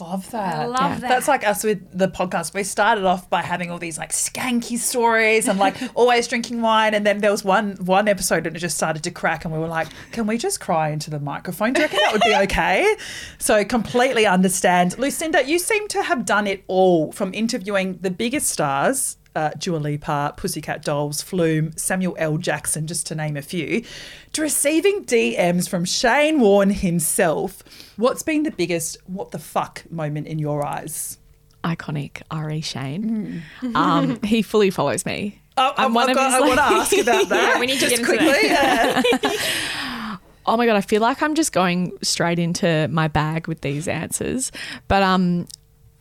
Love 0.00 0.30
that. 0.30 0.56
I 0.60 0.66
love 0.66 0.80
Yeah. 0.92 0.98
that. 1.00 1.08
That's 1.08 1.28
like 1.28 1.46
us 1.46 1.64
with 1.64 1.80
the 1.96 2.08
podcast. 2.08 2.54
We 2.54 2.62
started 2.64 3.04
off 3.04 3.28
by 3.30 3.42
having 3.42 3.70
all 3.70 3.78
these 3.78 3.98
like 3.98 4.12
skanky 4.12 4.78
stories 4.78 5.48
and 5.48 5.58
like 5.58 5.76
always 5.94 6.28
drinking 6.28 6.60
wine, 6.62 6.94
and 6.94 7.06
then 7.06 7.18
there 7.18 7.30
was 7.30 7.44
one 7.44 7.76
one 7.84 8.06
episode 8.08 8.46
and 8.46 8.54
it 8.54 8.58
just 8.60 8.76
started 8.76 9.02
to 9.04 9.10
crack, 9.10 9.44
and 9.44 9.52
we 9.52 9.58
were 9.58 9.66
like, 9.68 9.88
"Can 10.12 10.26
we 10.26 10.38
just 10.38 10.60
cry 10.60 10.90
into 10.90 11.10
the 11.10 11.18
microphone? 11.20 11.72
Do 11.72 11.80
you 11.80 11.86
reckon 11.86 12.00
that 12.02 12.12
would 12.12 12.22
be 12.22 12.34
okay?" 12.44 12.96
So 13.38 13.64
completely 13.64 14.26
understand, 14.26 14.98
Lucinda. 14.98 15.44
You 15.44 15.58
seem 15.58 15.88
to 15.88 16.02
have 16.02 16.24
done 16.24 16.46
it 16.46 16.64
all 16.68 17.12
from 17.12 17.32
interviewing 17.34 17.98
the 18.00 18.10
biggest 18.10 18.48
stars. 18.48 19.16
Uh, 19.38 19.50
Dua 19.56 19.76
Lipa, 19.76 20.34
Pussycat 20.36 20.82
Dolls, 20.84 21.22
Flume, 21.22 21.70
Samuel 21.76 22.16
L. 22.18 22.38
Jackson, 22.38 22.88
just 22.88 23.06
to 23.06 23.14
name 23.14 23.36
a 23.36 23.42
few, 23.42 23.84
to 24.32 24.42
receiving 24.42 25.04
DMs 25.04 25.68
from 25.68 25.84
Shane 25.84 26.40
Warne 26.40 26.70
himself. 26.70 27.62
What's 27.96 28.24
been 28.24 28.42
the 28.42 28.50
biggest 28.50 28.96
what 29.06 29.30
the 29.30 29.38
fuck 29.38 29.84
moment 29.92 30.26
in 30.26 30.40
your 30.40 30.66
eyes? 30.66 31.18
Iconic 31.62 32.22
R.E. 32.32 32.62
Shane. 32.62 33.44
Um, 33.76 34.20
he 34.24 34.42
fully 34.42 34.70
follows 34.70 35.06
me. 35.06 35.40
Oh, 35.56 35.72
I'm 35.76 35.94
one 35.94 36.04
I've 36.04 36.10
of 36.10 36.16
got- 36.16 36.32
his, 36.32 36.34
I 36.34 36.40
want 36.46 36.58
to 36.58 36.62
ask 36.64 36.96
about 36.98 37.28
that. 37.28 37.52
Yeah, 37.54 37.60
we 37.60 37.66
need 37.66 37.78
to 37.78 37.88
just 37.88 37.90
get 37.90 38.00
into 38.00 38.10
quickly. 38.10 38.48
that. 38.48 40.20
Oh 40.50 40.56
my 40.56 40.64
god, 40.64 40.76
I 40.76 40.80
feel 40.80 41.02
like 41.02 41.22
I'm 41.22 41.34
just 41.34 41.52
going 41.52 41.92
straight 42.00 42.38
into 42.38 42.88
my 42.90 43.06
bag 43.06 43.48
with 43.48 43.60
these 43.60 43.86
answers. 43.86 44.50
But 44.88 45.02
um 45.02 45.46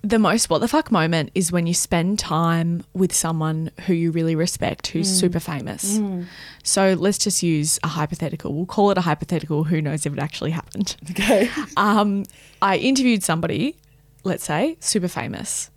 the 0.03 0.19
most 0.19 0.49
what 0.49 0.59
the 0.59 0.67
fuck 0.67 0.91
moment 0.91 1.31
is 1.33 1.51
when 1.51 1.67
you 1.67 1.73
spend 1.73 2.19
time 2.19 2.83
with 2.93 3.13
someone 3.13 3.71
who 3.85 3.93
you 3.93 4.11
really 4.11 4.35
respect 4.35 4.87
who's 4.87 5.09
mm. 5.11 5.19
super 5.19 5.39
famous. 5.39 5.97
Mm. 5.97 6.25
So 6.63 6.93
let's 6.93 7.17
just 7.17 7.41
use 7.41 7.79
a 7.83 7.87
hypothetical. 7.87 8.53
We'll 8.53 8.65
call 8.65 8.91
it 8.91 8.97
a 8.97 9.01
hypothetical. 9.01 9.63
Who 9.63 9.81
knows 9.81 10.05
if 10.05 10.13
it 10.13 10.19
actually 10.19 10.51
happened? 10.51 10.95
Okay. 11.11 11.49
Um, 11.77 12.25
I 12.61 12.77
interviewed 12.77 13.23
somebody, 13.23 13.75
let's 14.23 14.43
say, 14.43 14.77
super 14.79 15.07
famous, 15.07 15.71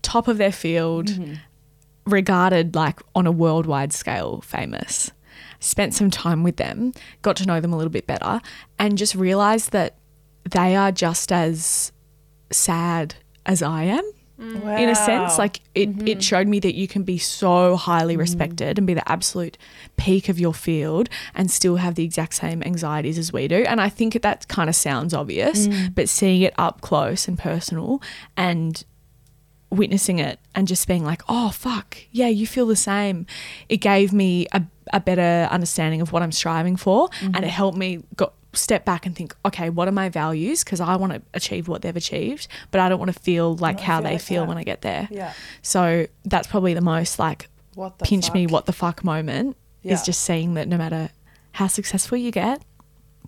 top 0.00 0.26
of 0.26 0.38
their 0.38 0.52
field, 0.52 1.08
mm-hmm. 1.08 1.34
regarded 2.06 2.74
like 2.74 3.00
on 3.14 3.26
a 3.26 3.32
worldwide 3.32 3.92
scale 3.92 4.40
famous. 4.40 5.10
Spent 5.60 5.92
some 5.92 6.10
time 6.10 6.42
with 6.42 6.56
them, 6.56 6.92
got 7.22 7.36
to 7.36 7.46
know 7.46 7.60
them 7.60 7.72
a 7.72 7.76
little 7.76 7.90
bit 7.90 8.06
better, 8.06 8.40
and 8.78 8.96
just 8.96 9.14
realized 9.14 9.72
that 9.72 9.96
they 10.50 10.76
are 10.76 10.92
just 10.92 11.30
as 11.30 11.92
sad 12.50 13.16
as 13.46 13.62
I 13.62 13.84
am 13.84 14.04
in 14.38 14.88
a 14.88 14.94
sense. 14.94 15.38
Like 15.38 15.60
it, 15.74 15.90
mm-hmm. 15.90 16.08
it 16.08 16.22
showed 16.22 16.46
me 16.46 16.60
that 16.60 16.74
you 16.74 16.86
can 16.86 17.02
be 17.02 17.18
so 17.18 17.76
highly 17.76 18.14
mm-hmm. 18.14 18.20
respected 18.20 18.78
and 18.78 18.86
be 18.86 18.94
the 18.94 19.08
absolute 19.10 19.56
peak 19.96 20.28
of 20.28 20.38
your 20.38 20.54
field 20.54 21.08
and 21.34 21.50
still 21.50 21.76
have 21.76 21.94
the 21.94 22.04
exact 22.04 22.34
same 22.34 22.62
anxieties 22.62 23.18
as 23.18 23.32
we 23.32 23.48
do. 23.48 23.64
And 23.66 23.80
I 23.80 23.88
think 23.88 24.20
that 24.20 24.48
kind 24.48 24.68
of 24.68 24.76
sounds 24.76 25.14
obvious, 25.14 25.68
mm. 25.68 25.94
but 25.94 26.08
seeing 26.08 26.42
it 26.42 26.54
up 26.58 26.80
close 26.80 27.28
and 27.28 27.38
personal 27.38 28.02
and 28.36 28.84
witnessing 29.70 30.18
it 30.18 30.38
and 30.54 30.68
just 30.68 30.86
being 30.86 31.04
like, 31.04 31.22
oh, 31.28 31.50
fuck, 31.50 31.98
yeah, 32.12 32.28
you 32.28 32.46
feel 32.46 32.66
the 32.66 32.76
same. 32.76 33.26
It 33.68 33.78
gave 33.78 34.12
me 34.12 34.46
a, 34.52 34.62
a 34.92 35.00
better 35.00 35.48
understanding 35.50 36.00
of 36.00 36.12
what 36.12 36.22
I'm 36.22 36.32
striving 36.32 36.76
for 36.76 37.08
and 37.20 37.34
mm-hmm. 37.34 37.44
it 37.44 37.50
helped 37.50 37.78
me 37.78 38.02
go, 38.16 38.32
step 38.56 38.84
back 38.84 39.06
and 39.06 39.14
think, 39.14 39.34
okay, 39.44 39.70
what 39.70 39.88
are 39.88 39.92
my 39.92 40.08
values? 40.08 40.64
Because 40.64 40.80
I 40.80 40.96
want 40.96 41.12
to 41.12 41.22
achieve 41.34 41.68
what 41.68 41.82
they've 41.82 41.96
achieved, 41.96 42.48
but 42.70 42.80
I 42.80 42.88
don't 42.88 42.98
want 42.98 43.12
to 43.12 43.18
feel 43.20 43.56
like 43.56 43.80
how 43.80 43.98
feel 43.98 44.04
they 44.04 44.12
like 44.14 44.20
feel 44.22 44.42
that. 44.42 44.48
when 44.48 44.58
I 44.58 44.64
get 44.64 44.82
there. 44.82 45.08
Yeah. 45.10 45.32
So 45.62 46.06
that's 46.24 46.46
probably 46.46 46.74
the 46.74 46.80
most 46.80 47.18
like 47.18 47.48
What 47.74 47.98
the 47.98 48.04
pinch 48.04 48.32
me, 48.32 48.46
what 48.46 48.66
the 48.66 48.72
fuck 48.72 49.04
moment 49.04 49.56
Yeah. 49.82 49.94
is 49.94 50.02
just 50.02 50.22
seeing 50.22 50.54
that 50.54 50.68
no 50.68 50.76
matter 50.76 51.10
how 51.52 51.66
successful 51.68 52.18
you 52.18 52.30
get, 52.30 52.62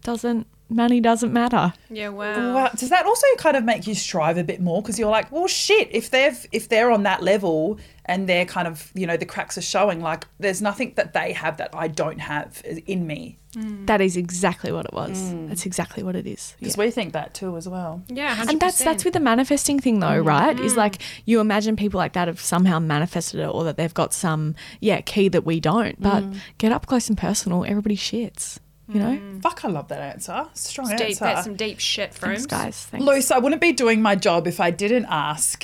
doesn't 0.03 0.47
money 0.71 1.01
doesn't 1.01 1.33
matter. 1.33 1.73
Yeah, 1.89 2.11
wow. 2.11 2.55
Wow. 2.55 2.69
Does 2.77 2.91
that 2.91 3.07
also 3.07 3.27
kind 3.39 3.57
of 3.57 3.65
make 3.65 3.87
you 3.87 3.95
strive 3.95 4.37
a 4.37 4.45
bit 4.45 4.61
more? 4.61 4.83
Because 4.83 4.99
you're 4.99 5.11
like, 5.11 5.33
well, 5.33 5.47
shit. 5.47 5.89
If 5.93 6.11
they've 6.11 6.47
if 6.53 6.69
they're 6.69 6.91
on 6.91 7.05
that 7.05 7.23
level 7.23 7.79
and 8.05 8.29
they're 8.29 8.45
kind 8.45 8.69
of 8.69 8.93
you 8.95 9.07
know 9.07 9.17
the 9.17 9.25
cracks 9.27 9.57
are 9.57 9.63
showing, 9.63 10.01
like 10.03 10.27
there's 10.39 10.61
nothing 10.61 10.93
that 10.97 11.15
they 11.15 11.33
have 11.33 11.57
that 11.57 11.71
I 11.73 11.89
don't 11.89 12.19
have 12.19 12.63
in 12.87 13.07
me. 13.07 13.39
Mm. 13.59 13.87
That 13.87 14.01
is 14.01 14.17
exactly 14.17 14.71
what 14.73 14.85
it 14.87 14.93
was. 14.93 15.19
Mm. 15.19 15.49
That's 15.49 15.67
exactly 15.67 16.03
what 16.03 16.15
it 16.17 16.27
is. 16.27 16.55
Because 16.59 16.77
Yeah. 16.77 16.85
we 16.85 16.91
think 16.91 17.13
that 17.15 17.35
too 17.35 17.57
as 17.57 17.69
well. 17.69 18.03
Yeah, 18.09 18.35
100%. 18.37 18.49
And 18.51 18.61
that's 18.61 18.79
that's 18.79 19.05
with 19.05 19.15
the 19.15 19.21
manifesting 19.21 19.81
thing 19.81 20.01
though, 20.01 20.23
mm. 20.23 20.27
right? 20.27 20.59
Is 20.61 20.77
like 20.77 20.99
you 21.25 21.41
imagine 21.41 21.77
people 21.77 21.99
like 21.99 22.13
that 22.13 22.29
have 22.29 22.41
somehow 22.41 22.79
manifested 22.79 23.41
it 23.41 23.47
or 23.49 23.65
that 23.65 23.77
they've 23.77 23.95
got 23.95 24.13
some 24.15 24.55
yeah 24.81 25.01
key 25.01 25.29
that 25.29 25.45
we 25.45 25.61
don't. 25.61 26.01
But 26.01 26.25
get 26.59 26.73
up 26.73 26.87
close 26.87 27.09
and 27.09 27.19
personal, 27.19 27.65
everybody 27.65 27.97
shits. 27.97 28.59
you 28.91 29.01
know. 29.01 29.21
Fuck, 29.43 29.65
I 29.65 29.69
love 29.69 29.89
that 29.89 30.01
answer. 30.01 30.47
Strong 30.55 30.97
Deep, 30.97 31.01
answer. 31.09 31.25
that's 31.25 31.45
some 31.45 31.57
deep 31.57 31.79
shit, 31.79 32.15
Thanks, 32.15 32.47
Froomes. 32.47 32.49
guys. 32.49 32.85
Thanks. 32.87 33.05
Luce, 33.05 33.31
I 33.31 33.39
wouldn't 33.39 33.61
be 33.61 33.73
doing 33.73 34.01
my 34.01 34.15
job 34.17 34.47
if 34.47 34.61
I 34.61 34.71
didn't 34.71 35.05
ask. 35.11 35.63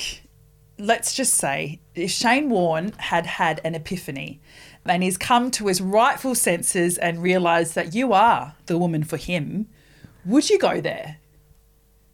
Let's 0.77 1.13
just 1.15 1.33
say, 1.33 1.79
if 1.95 2.11
Shane 2.11 2.49
Warne 2.49 2.91
had 2.97 3.25
had 3.25 3.61
an 3.63 3.73
epiphany 3.75 4.41
and 4.85 5.03
he's 5.03 5.17
come 5.17 5.51
to 5.51 5.67
his 5.67 5.81
rightful 5.81 6.35
senses 6.35 6.97
and 6.97 7.21
realised 7.21 7.75
that 7.75 7.93
you 7.95 8.13
are 8.13 8.55
the 8.67 8.77
woman 8.77 9.03
for 9.03 9.17
him, 9.17 9.67
would 10.25 10.49
you 10.49 10.57
go 10.59 10.81
there? 10.81 11.17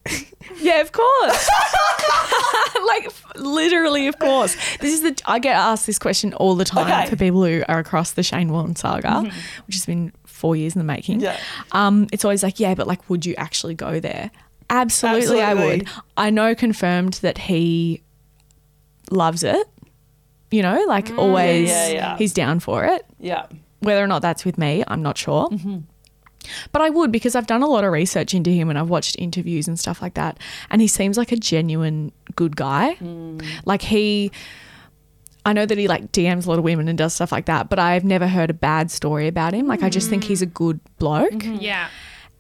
Yeah, 0.60 0.82
of 0.82 0.92
course. 0.92 1.50
like 2.86 3.12
literally, 3.36 4.08
of 4.08 4.18
course. 4.20 4.56
This 4.80 4.94
is 4.94 5.02
the 5.02 5.20
I 5.26 5.40
get 5.40 5.56
asked 5.56 5.86
this 5.86 5.98
question 6.00 6.34
all 6.34 6.56
the 6.56 6.66
time 6.66 6.88
Okay. 6.88 7.10
for 7.10 7.16
people 7.16 7.44
who 7.46 7.64
are 7.70 7.80
across 7.80 8.12
the 8.14 8.24
Shane 8.24 8.52
Warne 8.52 8.76
saga, 8.76 9.22
which 9.68 9.76
has 9.76 9.86
been 9.86 10.12
four 10.26 10.56
years 10.56 10.76
in 10.76 10.80
the 10.80 10.84
making. 10.86 11.20
Yeah. 11.22 11.38
Um, 11.72 12.08
it's 12.12 12.26
always 12.26 12.44
like, 12.44 12.60
yeah, 12.60 12.74
but 12.76 12.86
like, 12.88 13.10
would 13.10 13.26
you 13.26 13.34
actually 13.38 13.76
go 13.76 14.00
there? 14.00 14.30
Absolutely, 14.70 15.42
I 15.42 15.54
would. 15.54 15.88
I 16.18 16.30
know 16.32 16.54
confirmed 16.56 17.14
that 17.22 17.38
he 17.38 18.02
loves 19.10 19.44
it. 19.44 19.68
You 20.52 20.62
know, 20.62 20.84
like 20.88 21.08
mm, 21.08 21.18
always, 21.18 21.70
yeah, 21.70 21.88
yeah. 21.88 22.18
he's 22.18 22.34
down 22.34 22.60
for 22.60 22.84
it. 22.84 23.06
Yeah. 23.20 23.48
Whether 23.80 24.04
or 24.04 24.08
not 24.08 24.22
that's 24.22 24.46
with 24.46 24.58
me, 24.58 24.84
I'm 24.88 25.02
not 25.02 25.18
sure. 25.18 25.50
Mm-hmm. 25.50 25.80
But 26.72 26.82
I 26.82 26.90
would 26.90 27.12
because 27.12 27.36
I've 27.36 27.48
done 27.48 27.62
a 27.62 27.68
lot 27.68 27.84
of 27.84 27.92
research 27.92 28.34
into 28.34 28.50
him 28.50 28.70
and 28.70 28.78
I've 28.78 28.90
watched 28.90 29.16
interviews 29.20 29.68
and 29.68 29.80
stuff 29.80 30.02
like 30.02 30.16
that. 30.16 30.40
And 30.70 30.82
he 30.82 30.88
seems 30.88 31.18
like 31.18 31.32
a 31.32 31.36
genuine 31.36 32.12
good 32.36 32.56
guy. 32.56 32.96
Mm. 32.96 33.44
Like 33.66 33.82
he, 33.82 34.32
I 35.46 35.54
know 35.54 35.66
that 35.66 35.78
he 35.78 35.88
like 35.88 36.12
DMs 36.12 36.46
a 36.46 36.50
lot 36.50 36.60
of 36.60 36.64
women 36.64 36.88
and 36.88 36.98
does 36.98 37.14
stuff 37.14 37.32
like 37.32 37.46
that, 37.46 37.70
but 37.70 37.80
I've 37.80 38.04
never 38.04 38.28
heard 38.28 38.50
a 38.50 38.54
bad 38.54 38.92
story 38.92 39.28
about 39.28 39.54
him. 39.54 39.68
Like 39.68 39.84
I 39.84 39.90
just 39.90 40.10
think 40.10 40.24
he's 40.24 40.42
a 40.42 40.48
good 40.48 40.80
bloke 40.98 41.32
mm-hmm. 41.32 41.58
Yeah. 41.62 41.90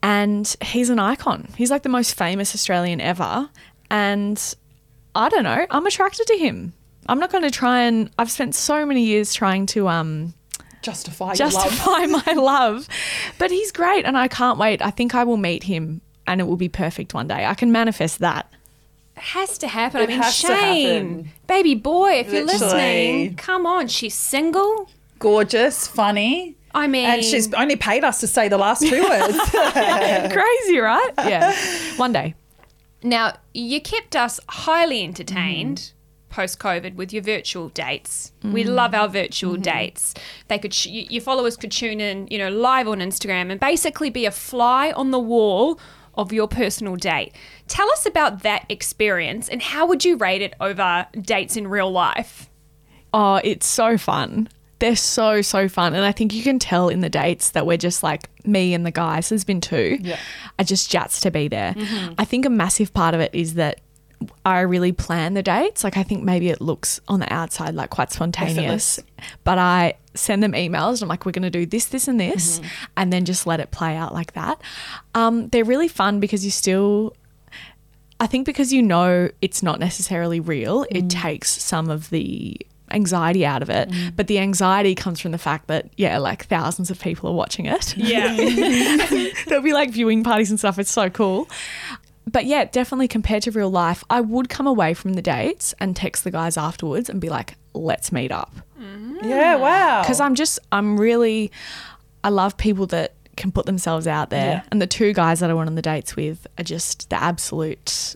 and 0.03 0.55
he's 0.61 0.89
an 0.89 0.99
icon. 0.99 1.47
He's 1.55 1.71
like 1.71 1.83
the 1.83 1.89
most 1.89 2.15
famous 2.15 2.53
Australian 2.55 3.01
ever. 3.01 3.49
And 3.89 4.55
I 5.15 5.29
don't 5.29 5.43
know, 5.43 5.65
I'm 5.69 5.85
attracted 5.85 6.27
to 6.27 6.37
him. 6.37 6.73
I'm 7.07 7.19
not 7.19 7.31
going 7.31 7.43
to 7.43 7.51
try 7.51 7.81
and 7.81 8.09
I've 8.17 8.31
spent 8.31 8.55
so 8.55 8.85
many 8.85 9.03
years 9.03 9.33
trying 9.33 9.65
to 9.67 9.87
um 9.87 10.33
Justify, 10.81 11.33
your 11.33 11.49
love. 11.49 11.53
justify 11.53 12.05
my 12.33 12.33
love. 12.33 12.87
But 13.37 13.51
he's 13.51 13.71
great 13.71 14.05
and 14.05 14.17
I 14.17 14.27
can't 14.27 14.57
wait. 14.57 14.81
I 14.81 14.89
think 14.91 15.13
I 15.13 15.23
will 15.23 15.37
meet 15.37 15.63
him 15.63 16.01
and 16.27 16.41
it 16.41 16.45
will 16.45 16.57
be 16.57 16.69
perfect 16.69 17.13
one 17.13 17.27
day. 17.27 17.45
I 17.45 17.53
can 17.53 17.71
manifest 17.71 18.19
that. 18.19 18.51
It 19.15 19.21
has 19.21 19.57
to 19.59 19.67
happen. 19.67 20.01
It 20.01 20.03
I 20.05 20.07
mean, 20.07 20.21
has 20.21 20.39
to 20.41 20.47
Shane, 20.47 20.87
happen. 21.17 21.31
baby 21.47 21.75
boy, 21.75 22.13
if 22.13 22.31
you're 22.33 22.45
listening, 22.45 23.35
come 23.35 23.65
on. 23.65 23.87
She's 23.89 24.15
single. 24.15 24.89
Gorgeous, 25.19 25.87
funny. 25.87 26.55
I 26.73 26.87
mean, 26.87 27.05
And 27.05 27.23
she's 27.23 27.53
only 27.53 27.75
paid 27.75 28.03
us 28.03 28.21
to 28.21 28.27
say 28.27 28.47
the 28.47 28.57
last 28.57 28.81
two 28.81 29.03
words. 29.03 29.37
Crazy, 30.33 30.77
right? 30.79 31.09
Yeah. 31.19 31.53
One 31.97 32.13
day. 32.13 32.33
Now, 33.03 33.33
you 33.53 33.81
kept 33.81 34.15
us 34.15 34.39
highly 34.47 35.03
entertained 35.03 35.91
post 36.31 36.57
COVID 36.59 36.95
with 36.95 37.13
your 37.13 37.21
virtual 37.21 37.69
dates. 37.69 38.31
We 38.43 38.63
mm. 38.63 38.73
love 38.73 38.95
our 38.95 39.07
virtual 39.07 39.53
mm-hmm. 39.53 39.61
dates. 39.61 40.13
They 40.47 40.57
could, 40.57 40.73
sh- 40.73 40.87
your 40.87 41.21
followers 41.21 41.55
could 41.55 41.71
tune 41.71 41.99
in, 41.99 42.27
you 42.31 42.37
know, 42.37 42.49
live 42.49 42.87
on 42.87 42.99
Instagram 42.99 43.51
and 43.51 43.59
basically 43.59 44.09
be 44.09 44.25
a 44.25 44.31
fly 44.31 44.91
on 44.91 45.11
the 45.11 45.19
wall 45.19 45.79
of 46.15 46.33
your 46.33 46.47
personal 46.47 46.95
date. 46.95 47.33
Tell 47.67 47.89
us 47.91 48.05
about 48.05 48.43
that 48.43 48.65
experience 48.69 49.47
and 49.47 49.61
how 49.61 49.85
would 49.85 50.03
you 50.03 50.17
rate 50.17 50.41
it 50.41 50.55
over 50.59 51.07
dates 51.19 51.55
in 51.55 51.67
real 51.67 51.91
life? 51.91 52.49
Oh, 53.13 53.39
it's 53.43 53.67
so 53.67 53.97
fun. 53.97 54.49
They're 54.79 54.95
so, 54.95 55.41
so 55.41 55.69
fun. 55.69 55.93
And 55.93 56.03
I 56.03 56.11
think 56.11 56.33
you 56.33 56.41
can 56.41 56.57
tell 56.57 56.89
in 56.89 57.01
the 57.01 57.09
dates 57.09 57.51
that 57.51 57.67
we're 57.67 57.77
just 57.77 58.01
like 58.01 58.29
me 58.47 58.73
and 58.73 58.85
the 58.85 58.91
guys, 58.91 59.29
there's 59.29 59.43
been 59.43 59.61
two, 59.61 59.99
Yeah. 60.01 60.17
are 60.57 60.65
just 60.65 60.89
jats 60.89 61.19
to 61.21 61.31
be 61.31 61.47
there. 61.47 61.73
Mm-hmm. 61.73 62.13
I 62.17 62.25
think 62.25 62.45
a 62.45 62.49
massive 62.49 62.93
part 62.93 63.13
of 63.13 63.21
it 63.21 63.29
is 63.33 63.53
that 63.55 63.79
I 64.45 64.61
really 64.61 64.91
plan 64.91 65.33
the 65.33 65.43
dates. 65.43 65.83
Like 65.83 65.97
I 65.97 66.03
think 66.03 66.23
maybe 66.23 66.49
it 66.49 66.61
looks 66.61 66.99
on 67.07 67.19
the 67.19 67.31
outside 67.31 67.75
like 67.75 67.89
quite 67.89 68.11
spontaneous, 68.11 68.99
but 69.43 69.57
I 69.57 69.95
send 70.13 70.43
them 70.43 70.53
emails. 70.53 70.93
And 70.93 71.03
I'm 71.03 71.07
like, 71.09 71.25
we're 71.25 71.31
going 71.31 71.43
to 71.43 71.49
do 71.49 71.65
this, 71.65 71.85
this, 71.85 72.07
and 72.07 72.19
this, 72.19 72.59
mm-hmm. 72.59 72.67
and 72.97 73.13
then 73.13 73.25
just 73.25 73.47
let 73.47 73.59
it 73.59 73.71
play 73.71 73.95
out 73.95 74.13
like 74.13 74.33
that. 74.33 74.61
Um, 75.15 75.47
they're 75.49 75.65
really 75.65 75.87
fun 75.87 76.19
because 76.19 76.43
you 76.45 76.51
still 76.51 77.15
I 78.21 78.27
think 78.27 78.45
because 78.45 78.71
you 78.71 78.83
know 78.83 79.29
it's 79.41 79.63
not 79.63 79.79
necessarily 79.79 80.39
real, 80.39 80.85
it 80.91 81.05
mm. 81.05 81.09
takes 81.09 81.49
some 81.49 81.89
of 81.89 82.11
the 82.11 82.55
anxiety 82.91 83.45
out 83.45 83.63
of 83.63 83.69
it. 83.71 83.89
Mm. 83.89 84.15
But 84.15 84.27
the 84.27 84.37
anxiety 84.37 84.93
comes 84.93 85.19
from 85.19 85.31
the 85.31 85.39
fact 85.39 85.67
that, 85.67 85.89
yeah, 85.97 86.19
like 86.19 86.45
thousands 86.45 86.91
of 86.91 86.99
people 86.99 87.29
are 87.31 87.33
watching 87.33 87.65
it. 87.65 87.97
Yeah. 87.97 88.35
There'll 89.47 89.63
be 89.63 89.73
like 89.73 89.89
viewing 89.89 90.23
parties 90.23 90.51
and 90.51 90.59
stuff. 90.59 90.77
It's 90.77 90.91
so 90.91 91.09
cool. 91.09 91.47
But 92.29 92.45
yeah, 92.45 92.65
definitely 92.65 93.07
compared 93.07 93.43
to 93.43 93.51
real 93.51 93.69
life, 93.71 94.03
I 94.09 94.21
would 94.21 94.47
come 94.49 94.67
away 94.67 94.93
from 94.93 95.13
the 95.13 95.21
dates 95.21 95.73
and 95.79 95.95
text 95.95 96.23
the 96.23 96.31
guys 96.31 96.55
afterwards 96.57 97.09
and 97.09 97.19
be 97.19 97.29
like, 97.29 97.55
let's 97.73 98.11
meet 98.11 98.31
up. 98.31 98.53
yeah, 99.23 99.55
wow. 99.55 100.01
Because 100.01 100.19
I'm 100.19 100.35
just, 100.35 100.59
I'm 100.71 100.99
really, 100.99 101.51
I 102.23 102.29
love 102.29 102.57
people 102.57 102.85
that 102.87 103.13
can 103.37 103.51
put 103.51 103.65
themselves 103.65 104.07
out 104.07 104.29
there. 104.29 104.45
Yeah. 104.55 104.63
And 104.71 104.81
the 104.81 104.87
two 104.87 105.13
guys 105.13 105.39
that 105.39 105.49
I 105.49 105.53
went 105.53 105.67
on 105.69 105.75
the 105.75 105.81
dates 105.81 106.15
with 106.15 106.45
are 106.57 106.63
just 106.63 107.09
the 107.09 107.15
absolute 107.21 108.15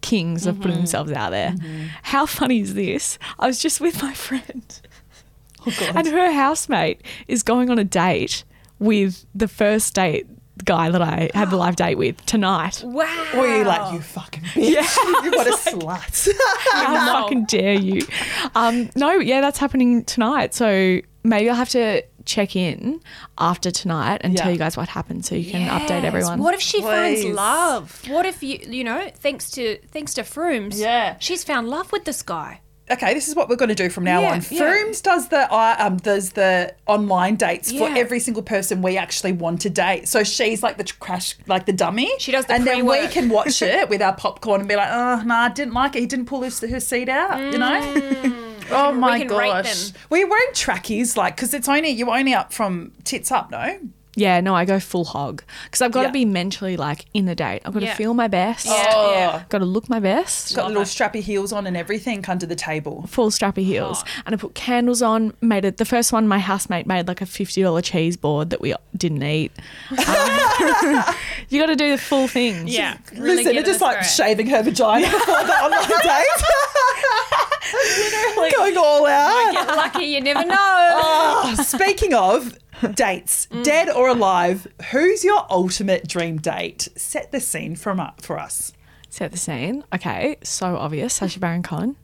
kings 0.00 0.46
of 0.46 0.54
Mm-hmm. 0.54 0.62
putting 0.62 0.76
themselves 0.78 1.12
out 1.12 1.30
there. 1.30 1.54
How 2.02 2.26
funny 2.26 2.60
is 2.60 2.74
this? 2.74 3.18
I 3.38 3.46
was 3.46 3.58
just 3.58 3.80
with 3.80 4.02
my 4.02 4.12
friend, 4.14 4.80
Oh, 5.66 5.72
God. 5.80 5.96
and 5.96 6.06
her 6.08 6.30
housemate 6.32 7.00
is 7.26 7.42
going 7.42 7.70
on 7.70 7.78
a 7.78 7.84
date 7.84 8.44
with 8.78 9.24
the 9.34 9.48
first 9.48 9.94
date 9.94 10.26
guy 10.64 10.88
that 10.90 11.02
I 11.02 11.30
had 11.34 11.50
the 11.50 11.56
live 11.56 11.76
date 11.76 11.96
with 11.96 12.24
tonight. 12.26 12.82
wow. 12.84 13.26
Or 13.36 13.46
you 13.46 13.64
like, 13.64 13.92
you 13.92 14.00
fucking 14.00 14.42
bitch. 14.44 14.96
you 15.24 15.30
what 15.32 15.46
a 15.46 15.50
slut. 15.56 16.28
How 16.72 17.22
fucking 17.22 17.44
dare 17.46 17.74
you? 17.74 18.06
Um, 18.54 18.90
no, 18.94 19.12
yeah, 19.14 19.40
that's 19.40 19.58
happening 19.58 20.04
tonight. 20.04 20.54
So 20.54 21.00
maybe 21.24 21.50
I'll 21.50 21.56
have 21.56 21.70
to 21.70 22.02
check 22.24 22.56
in 22.56 23.00
after 23.36 23.70
tonight 23.70 24.20
and 24.24 24.36
tell 24.36 24.50
you 24.50 24.56
guys 24.56 24.76
what 24.76 24.88
happened 24.88 25.24
so 25.26 25.34
you 25.34 25.50
can 25.50 25.68
update 25.68 26.04
everyone. 26.04 26.38
What 26.38 26.54
if 26.54 26.60
she 26.60 26.80
finds 26.80 27.24
love? 27.24 28.02
What 28.08 28.24
if 28.24 28.42
you, 28.42 28.58
you 28.66 28.84
know, 28.84 29.10
thanks 29.16 29.50
to 29.52 29.78
thanks 29.88 30.14
to 30.14 30.22
Froomes, 30.22 30.78
Yeah. 30.78 31.16
she's 31.18 31.44
found 31.44 31.68
love 31.68 31.90
with 31.92 32.04
this 32.04 32.22
guy. 32.22 32.60
Okay, 32.90 33.14
this 33.14 33.28
is 33.28 33.34
what 33.34 33.48
we're 33.48 33.56
going 33.56 33.70
to 33.70 33.74
do 33.74 33.88
from 33.88 34.04
now 34.04 34.20
Yeah, 34.20 34.32
on. 34.32 34.42
yeah. 34.50 34.60
Froomes 34.60 35.02
does 35.02 35.28
the 35.28 35.50
uh, 35.50 35.76
um 35.78 35.96
does 35.96 36.32
the 36.32 36.74
online 36.86 37.36
dates 37.36 37.72
for 37.72 37.88
every 37.88 38.20
single 38.20 38.42
person 38.42 38.82
we 38.82 38.98
actually 38.98 39.32
want 39.32 39.62
to 39.62 39.70
date. 39.70 40.06
So 40.06 40.22
she's 40.22 40.62
like 40.62 40.76
the 40.76 40.84
crash, 41.00 41.34
like 41.46 41.64
the 41.64 41.72
dummy. 41.72 42.10
She 42.18 42.30
does 42.30 42.44
the 42.44 42.52
and 42.52 42.66
then 42.66 42.84
we 42.84 43.06
can 43.08 43.30
watch 43.30 43.62
it 43.62 43.88
with 43.88 44.02
our 44.02 44.14
popcorn 44.14 44.60
and 44.60 44.68
be 44.68 44.76
like, 44.76 44.90
oh 44.92 45.22
no, 45.24 45.34
I 45.34 45.48
didn't 45.48 45.72
like 45.72 45.96
it. 45.96 46.00
He 46.00 46.06
didn't 46.06 46.26
pull 46.26 46.42
his, 46.42 46.60
her 46.60 46.80
seat 46.80 47.08
out. 47.08 47.40
You 47.52 47.58
know. 47.58 47.80
oh 48.70 48.92
my 48.92 49.20
Mm. 49.20 49.38
rate 49.38 49.48
gosh. 49.64 49.92
you 50.10 50.26
wearing 50.28 50.52
trackies 50.54 51.16
like 51.16 51.36
because 51.36 51.54
it's 51.54 51.68
only 51.68 51.88
you're 51.90 52.10
only 52.14 52.34
up 52.34 52.52
from 52.52 52.92
tits 53.04 53.30
up, 53.32 53.50
no? 53.50 53.78
Yeah, 54.16 54.40
no, 54.40 54.54
I 54.54 54.64
go 54.64 54.78
full 54.78 55.04
hog 55.04 55.42
because 55.64 55.82
I've 55.82 55.90
got 55.92 56.02
to 56.02 56.08
Yeah. 56.08 56.12
be 56.12 56.24
mentally 56.24 56.76
like 56.76 57.06
in 57.14 57.24
the 57.26 57.34
date. 57.34 57.62
I've 57.64 57.72
got 57.72 57.80
to 57.80 57.86
Yeah. 57.86 57.94
feel 57.94 58.14
my 58.14 58.28
best. 58.28 58.66
Yeah, 58.66 58.92
Oh. 58.94 59.12
yeah. 59.12 59.42
Got 59.48 59.58
to 59.58 59.64
look 59.64 59.88
my 59.88 59.98
best. 59.98 60.54
Got 60.54 60.68
little 60.68 60.84
strappy 60.84 61.20
heels 61.20 61.52
on 61.52 61.66
and 61.66 61.76
everything 61.76 62.24
under 62.28 62.46
the 62.46 62.54
table. 62.54 63.04
Full 63.08 63.30
strappy 63.30 63.64
heels, 63.64 64.04
and 64.24 64.34
I 64.34 64.38
put 64.38 64.54
candles 64.54 65.02
on. 65.02 65.34
Made 65.40 65.64
it 65.64 65.78
the 65.78 65.84
first 65.84 66.12
one. 66.12 66.28
My 66.28 66.38
housemate 66.38 66.86
made 66.86 67.08
like 67.08 67.20
a 67.20 67.26
fifty 67.26 67.62
dollar 67.62 67.82
cheese 67.82 68.16
board 68.16 68.50
that 68.50 68.60
we 68.60 68.74
didn't 68.96 69.22
eat. 69.22 69.50
Um, 69.90 69.96
you 71.48 71.60
got 71.60 71.66
to 71.66 71.76
do 71.76 71.90
the 71.90 71.98
full 71.98 72.28
thing. 72.28 72.68
Yeah, 72.68 72.98
Listen, 73.16 73.52
they're 73.54 73.62
just 73.64 73.80
like 73.80 74.02
shaving 74.04 74.46
her 74.48 74.62
vagina 74.62 75.06
before 75.10 75.42
the 75.44 75.52
online 75.54 75.88
date. 75.88 76.44
Going 78.56 78.76
all 78.76 79.06
out. 79.06 79.52
Get 79.52 79.66
lucky, 79.68 80.04
you 80.04 80.20
never 80.20 80.44
know. 80.44 80.54
Oh, 80.56 81.54
speaking 81.64 82.14
of 82.14 82.56
dates, 82.94 83.46
dead 83.62 83.88
or 83.88 84.08
alive, 84.08 84.66
who's 84.90 85.24
your 85.24 85.46
ultimate 85.50 86.06
dream 86.08 86.38
date? 86.38 86.88
Set 86.96 87.32
the 87.32 87.40
scene 87.40 87.76
from 87.76 88.00
up 88.00 88.20
for 88.22 88.38
us. 88.38 88.72
Set 89.08 89.30
the 89.32 89.38
scene. 89.38 89.84
Okay, 89.94 90.36
so 90.42 90.76
obvious. 90.76 91.14
Sacha 91.14 91.38
Baron 91.38 91.62
Cohen. 91.62 91.96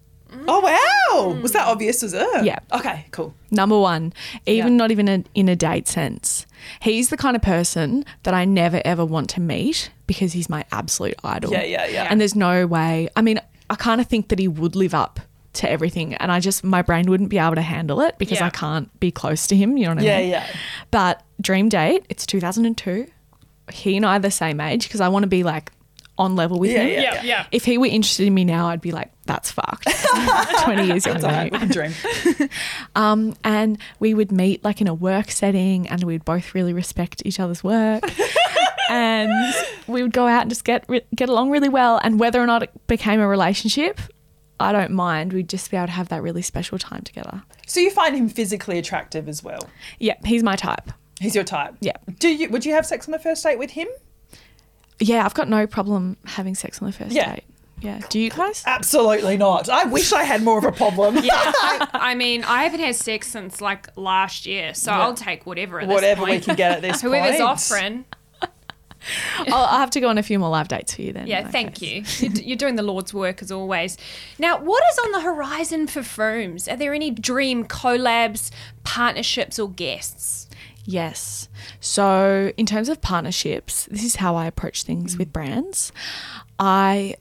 Oh 0.46 0.60
wow! 0.60 1.32
Was 1.40 1.50
that 1.52 1.66
obvious? 1.66 2.02
Was 2.02 2.14
it? 2.14 2.44
Yeah. 2.44 2.60
Okay. 2.72 3.06
Cool. 3.10 3.34
Number 3.50 3.76
one, 3.76 4.12
even 4.46 4.72
Yeah. 4.74 4.76
not 4.76 4.92
even 4.92 5.08
a, 5.08 5.24
in 5.34 5.48
a 5.48 5.56
date 5.56 5.88
sense. 5.88 6.46
He's 6.80 7.08
the 7.10 7.16
kind 7.16 7.34
of 7.34 7.42
person 7.42 8.04
that 8.22 8.32
I 8.32 8.44
never 8.44 8.80
ever 8.84 9.04
want 9.04 9.28
to 9.30 9.40
meet 9.40 9.90
because 10.06 10.32
he's 10.34 10.48
my 10.48 10.64
absolute 10.70 11.16
idol. 11.24 11.50
Yeah, 11.50 11.64
yeah, 11.64 11.86
yeah. 11.86 12.06
And 12.08 12.20
there's 12.20 12.36
no 12.36 12.64
way. 12.68 13.08
I 13.16 13.22
mean, 13.22 13.40
I 13.68 13.74
kind 13.74 14.00
of 14.00 14.06
think 14.06 14.28
that 14.28 14.38
he 14.38 14.46
would 14.46 14.76
live 14.76 14.94
up 14.94 15.18
to 15.54 15.70
everything, 15.70 16.14
and 16.14 16.30
I 16.30 16.38
just 16.40 16.62
my 16.64 16.82
brain 16.82 17.06
wouldn't 17.10 17.28
be 17.30 17.38
able 17.38 17.56
to 17.56 17.62
handle 17.62 18.00
it 18.00 18.16
because 18.18 18.38
Yeah. 18.38 18.46
I 18.46 18.50
can't 18.50 19.00
be 19.00 19.10
close 19.10 19.46
to 19.48 19.56
him. 19.56 19.76
You 19.76 19.86
know 19.86 19.94
what 19.94 20.02
I 20.02 20.06
Yeah, 20.06 20.18
mean? 20.20 20.30
yeah. 20.30 20.46
yeah. 20.48 20.56
But 20.90 21.22
dream 21.40 21.68
date, 21.68 22.06
it's 22.08 22.24
2002. 22.26 23.06
He 23.72 23.96
and 23.96 24.06
I 24.06 24.16
are 24.16 24.20
the 24.20 24.30
same 24.30 24.60
age 24.60 24.84
because 24.84 25.00
I 25.00 25.08
want 25.08 25.24
to 25.24 25.28
be 25.28 25.42
like 25.42 25.72
on 26.18 26.36
level 26.36 26.58
with 26.58 26.70
Yeah, 26.70 26.82
him. 26.82 27.02
yeah, 27.02 27.14
yeah, 27.14 27.22
yeah. 27.22 27.46
If 27.50 27.64
he 27.64 27.78
were 27.78 27.86
interested 27.86 28.26
in 28.26 28.34
me 28.34 28.44
now, 28.44 28.68
I'd 28.68 28.80
be 28.80 28.92
like, 28.92 29.10
that's 29.26 29.50
fucked. 29.50 29.88
20 30.64 30.86
years 30.86 31.06
younger 31.06 31.22
than 31.22 31.30
Alright, 31.30 31.52
me. 31.52 31.58
we 31.58 31.66
can 31.66 31.68
dream. 31.72 31.92
Um, 32.96 33.34
and 33.44 33.78
we 34.00 34.14
would 34.14 34.32
meet 34.32 34.64
like 34.64 34.80
in 34.80 34.88
a 34.88 34.94
work 34.94 35.30
setting 35.30 35.86
and 35.88 36.02
we'd 36.04 36.24
both 36.24 36.54
really 36.54 36.72
respect 36.72 37.22
each 37.24 37.38
other's 37.40 37.62
work. 37.64 38.02
and 38.90 39.32
we 39.86 40.02
would 40.02 40.12
go 40.12 40.26
out 40.26 40.42
and 40.42 40.50
just 40.50 40.64
get 40.64 40.84
re- 40.88 41.04
get 41.14 41.28
along 41.28 41.50
really 41.50 41.68
well. 41.68 42.00
And 42.02 42.18
whether 42.18 42.40
or 42.42 42.46
not 42.46 42.62
it 42.64 42.86
became 42.88 43.20
a 43.20 43.28
relationship, 43.28 44.00
I 44.60 44.72
don't 44.72 44.90
mind. 44.92 45.32
We'd 45.32 45.48
just 45.48 45.70
be 45.70 45.76
able 45.76 45.86
to 45.86 45.92
have 45.92 46.08
that 46.08 46.22
really 46.22 46.42
special 46.42 46.78
time 46.78 47.02
together. 47.02 47.42
So 47.66 47.80
you 47.80 47.90
find 47.90 48.16
him 48.16 48.28
physically 48.28 48.78
attractive 48.78 49.28
as 49.28 49.42
well. 49.42 49.68
Yeah, 49.98 50.14
he's 50.24 50.42
my 50.42 50.56
type. 50.56 50.90
He's 51.20 51.34
your 51.34 51.44
type. 51.44 51.74
Yeah. 51.80 51.96
Do 52.18 52.28
you? 52.28 52.48
Would 52.50 52.64
you 52.64 52.72
have 52.72 52.86
sex 52.86 53.06
on 53.08 53.12
the 53.12 53.18
first 53.18 53.42
date 53.42 53.58
with 53.58 53.70
him? 53.70 53.88
Yeah, 54.98 55.24
I've 55.24 55.34
got 55.34 55.48
no 55.48 55.66
problem 55.66 56.16
having 56.26 56.54
sex 56.54 56.80
on 56.82 56.86
the 56.86 56.92
first 56.92 57.12
Yeah. 57.12 57.34
date. 57.34 57.44
Yeah. 57.80 58.00
Do 58.10 58.18
you 58.20 58.28
guys? 58.28 58.62
Absolutely 58.66 59.38
not. 59.38 59.70
I 59.70 59.84
wish 59.84 60.12
I 60.12 60.24
had 60.24 60.42
more 60.42 60.58
of 60.58 60.64
a 60.64 60.72
problem. 60.72 61.16
Yeah, 61.16 61.32
I, 61.34 61.88
I 61.94 62.14
mean, 62.14 62.44
I 62.44 62.64
haven't 62.64 62.80
had 62.80 62.94
sex 62.94 63.28
since 63.28 63.62
like 63.62 63.88
last 63.96 64.44
year, 64.44 64.74
so 64.74 64.90
Yeah. 64.90 65.00
I'll 65.00 65.14
take 65.14 65.46
whatever. 65.46 65.80
At 65.80 65.88
this 65.88 65.94
Whatever 65.94 66.24
we 66.24 66.40
can 66.40 66.56
get 66.56 66.72
at 66.72 66.82
this 66.82 67.00
point. 67.00 67.14
Whoever's 67.14 67.36
point. 67.38 67.42
offering. 67.48 68.04
I'll, 69.38 69.54
I'll 69.54 69.78
have 69.78 69.90
to 69.90 70.00
go 70.00 70.08
on 70.08 70.18
a 70.18 70.22
few 70.22 70.38
more 70.38 70.50
live 70.50 70.68
dates 70.68 70.94
for 70.94 71.02
you 71.02 71.12
then. 71.12 71.26
Yeah, 71.26 71.48
thank 71.48 71.76
case. 71.76 72.22
you. 72.22 72.28
You're, 72.28 72.42
you're 72.42 72.56
doing 72.56 72.76
the 72.76 72.82
Lord's 72.82 73.14
work 73.14 73.42
as 73.42 73.50
always. 73.50 73.96
Now, 74.38 74.60
what 74.60 74.82
is 74.92 74.98
on 74.98 75.12
the 75.12 75.20
horizon 75.20 75.86
for 75.86 76.00
Froomes? 76.00 76.70
Are 76.70 76.76
there 76.76 76.94
any 76.94 77.10
dream 77.10 77.64
collabs, 77.64 78.50
partnerships, 78.84 79.58
or 79.58 79.70
guests? 79.70 80.48
Yes. 80.84 81.48
So, 81.80 82.52
in 82.56 82.66
terms 82.66 82.88
of 82.88 83.00
partnerships, 83.00 83.86
this 83.90 84.04
is 84.04 84.16
how 84.16 84.36
I 84.36 84.46
approach 84.46 84.82
things 84.82 85.14
mm. 85.14 85.18
with 85.20 85.32
brands. 85.32 85.92
I 86.58 87.16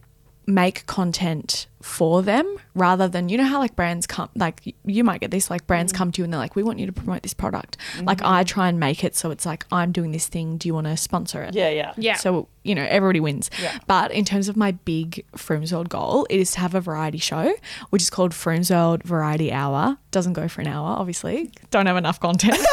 make 0.46 0.86
content 0.86 1.68
for 1.82 2.22
them 2.22 2.58
rather 2.76 3.08
than 3.08 3.30
you 3.30 3.38
know 3.38 3.46
how 3.46 3.58
like 3.58 3.74
brands 3.76 4.06
come 4.06 4.30
like 4.36 4.76
you 4.84 5.02
might 5.02 5.22
get 5.22 5.32
this 5.32 5.50
like 5.50 5.66
brands 5.66 5.94
mm. 5.94 5.96
come 5.96 6.12
to 6.12 6.20
you 6.20 6.26
and 6.26 6.34
they're 6.34 6.40
like 6.40 6.56
we 6.56 6.62
want 6.62 6.78
you 6.78 6.86
to 6.86 6.92
promote 6.92 7.24
this 7.24 7.34
product 7.34 7.78
mm-hmm. 7.96 8.06
like 8.06 8.22
i 8.22 8.44
try 8.44 8.68
and 8.68 8.80
make 8.80 9.02
it 9.02 9.16
so 9.16 9.32
it's 9.32 9.46
like 9.46 9.66
i'm 9.72 9.94
doing 9.94 10.12
this 10.12 10.28
thing 10.28 10.58
do 10.58 10.68
you 10.68 10.74
want 10.74 10.88
to 10.88 10.98
sponsor 10.98 11.42
it 11.42 11.56
Yeah, 11.56 11.70
yeah. 11.70 11.94
Yeah. 11.96 12.16
so 12.16 12.50
you 12.64 12.76
know 12.76 12.86
everybody 12.90 13.22
wins 13.22 13.50
Yeah. 13.62 13.80
but 13.88 14.12
in 14.12 14.26
terms 14.26 14.50
of 14.50 14.58
my 14.58 14.72
big 14.72 15.26
Froomes 15.38 15.72
World 15.72 15.88
goal 15.88 16.28
it 16.30 16.38
is 16.38 16.52
to 16.52 16.60
have 16.60 16.76
a 16.76 16.82
variety 16.82 17.18
show 17.18 17.54
which 17.92 18.02
is 18.02 18.10
called 18.10 18.34
Froomes 18.34 18.70
World 18.70 19.04
Variety 19.04 19.52
Hour 19.52 19.98
doesn't 20.12 20.34
go 20.34 20.50
for 20.50 20.60
an 20.60 20.68
hour 20.68 20.98
obviously 20.98 21.52
don't 21.72 21.86
have 21.86 21.98
enough 21.98 22.20
content 22.20 22.58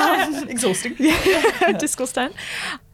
Exhausting. 0.48 0.94
disgusting. 1.78 2.30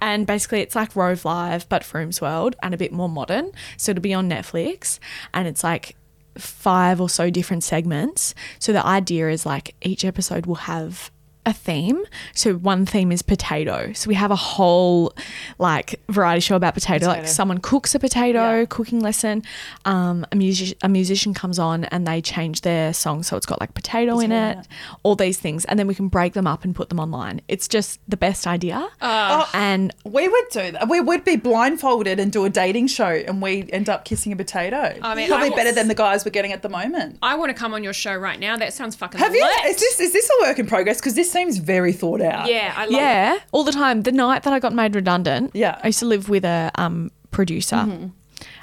And 0.00 0.26
basically, 0.26 0.60
it's 0.60 0.74
like 0.74 0.94
Rove 0.94 1.24
Live, 1.24 1.68
but 1.68 1.82
Froomes 1.82 2.20
World 2.20 2.56
and 2.62 2.74
a 2.74 2.76
bit 2.76 2.92
more 2.92 3.08
modern. 3.08 3.52
So 3.76 3.90
it'll 3.92 4.02
be 4.02 4.14
on 4.14 4.28
Netflix, 4.28 4.98
and 5.32 5.48
it's 5.48 5.55
like 5.64 5.96
five 6.38 7.00
or 7.00 7.08
so 7.08 7.30
different 7.30 7.64
segments. 7.64 8.34
So 8.58 8.72
the 8.72 8.84
idea 8.84 9.30
is 9.30 9.46
like 9.46 9.74
each 9.82 10.04
episode 10.04 10.46
will 10.46 10.66
have 10.66 11.10
a 11.46 11.52
theme. 11.52 12.02
So 12.34 12.54
one 12.54 12.84
theme 12.84 13.10
is 13.12 13.22
potato. 13.22 13.92
So 13.94 14.08
we 14.08 14.14
have 14.16 14.30
a 14.30 14.36
whole 14.36 15.14
like 15.58 16.00
variety 16.08 16.40
show 16.40 16.56
about 16.56 16.74
potato. 16.74 17.06
Like 17.06 17.26
someone 17.26 17.58
cooks 17.58 17.94
a 17.94 17.98
potato, 17.98 18.58
Yeah. 18.60 18.64
cooking 18.66 19.00
lesson. 19.00 19.42
Um, 19.84 20.26
a 20.32 20.36
music 20.36 20.76
a 20.82 20.88
musician 20.88 21.32
comes 21.32 21.58
on 21.58 21.84
and 21.84 22.06
they 22.06 22.20
change 22.20 22.60
their 22.62 22.92
song 22.92 23.22
so 23.22 23.36
it's 23.36 23.46
got 23.46 23.60
like 23.60 23.72
potato, 23.74 24.18
in 24.18 24.30
Potato 24.30 24.50
in 24.52 24.58
it. 24.58 24.66
All 25.04 25.14
these 25.16 25.38
things, 25.38 25.64
and 25.66 25.78
then 25.78 25.86
we 25.86 25.94
can 25.94 26.08
break 26.08 26.32
them 26.34 26.46
up 26.46 26.64
and 26.64 26.74
put 26.74 26.88
them 26.88 26.98
online. 27.00 27.40
It's 27.48 27.68
just 27.68 28.00
the 28.08 28.16
best 28.16 28.46
idea. 28.46 28.88
Oh, 29.00 29.48
and 29.54 29.94
we 30.04 30.26
would 30.28 30.44
do 30.50 30.72
that. 30.72 30.88
We 30.88 31.00
would 31.00 31.24
be 31.24 31.36
blindfolded 31.36 32.18
and 32.18 32.32
do 32.32 32.44
a 32.44 32.50
dating 32.50 32.88
show, 32.88 33.06
and 33.08 33.40
we 33.40 33.68
end 33.72 33.88
up 33.88 34.04
kissing 34.04 34.32
a 34.32 34.36
potato. 34.36 34.98
I 35.02 35.14
mean, 35.14 35.28
probably 35.28 35.52
I- 35.52 35.54
better 35.56 35.72
than 35.72 35.88
the 35.88 35.94
guys 35.94 36.24
we're 36.24 36.30
getting 36.32 36.52
at 36.52 36.62
the 36.62 36.68
moment. 36.68 37.18
I 37.22 37.36
want 37.36 37.50
to 37.50 37.54
come 37.54 37.72
on 37.74 37.84
your 37.84 37.92
show 37.92 38.14
right 38.16 38.38
now. 38.40 38.56
That 38.56 38.72
sounds 38.72 38.96
fucking 38.96 39.20
Have 39.20 39.34
you? 39.34 39.44
Is 39.66 39.76
this 39.78 40.00
is 40.00 40.12
this 40.12 40.28
a 40.40 40.46
work 40.46 40.58
in 40.58 40.66
progress? 40.66 40.98
Because 40.98 41.14
this 41.14 41.30
seems 41.36 41.58
very 41.58 41.92
thought 41.92 42.20
out. 42.20 42.48
Yeah, 42.48 42.72
I 42.76 42.84
love 42.84 42.92
yeah, 42.92 43.38
all 43.52 43.64
the 43.64 43.72
time. 43.72 44.02
The 44.02 44.12
night 44.12 44.42
that 44.44 44.52
I 44.52 44.58
got 44.58 44.72
made 44.72 44.94
redundant, 44.94 45.50
Yeah. 45.54 45.78
I 45.82 45.88
used 45.88 45.98
to 46.00 46.06
live 46.06 46.28
with 46.28 46.44
a 46.44 46.70
um, 46.76 47.10
producer. 47.30 47.76
Mm-hmm. 47.76 48.08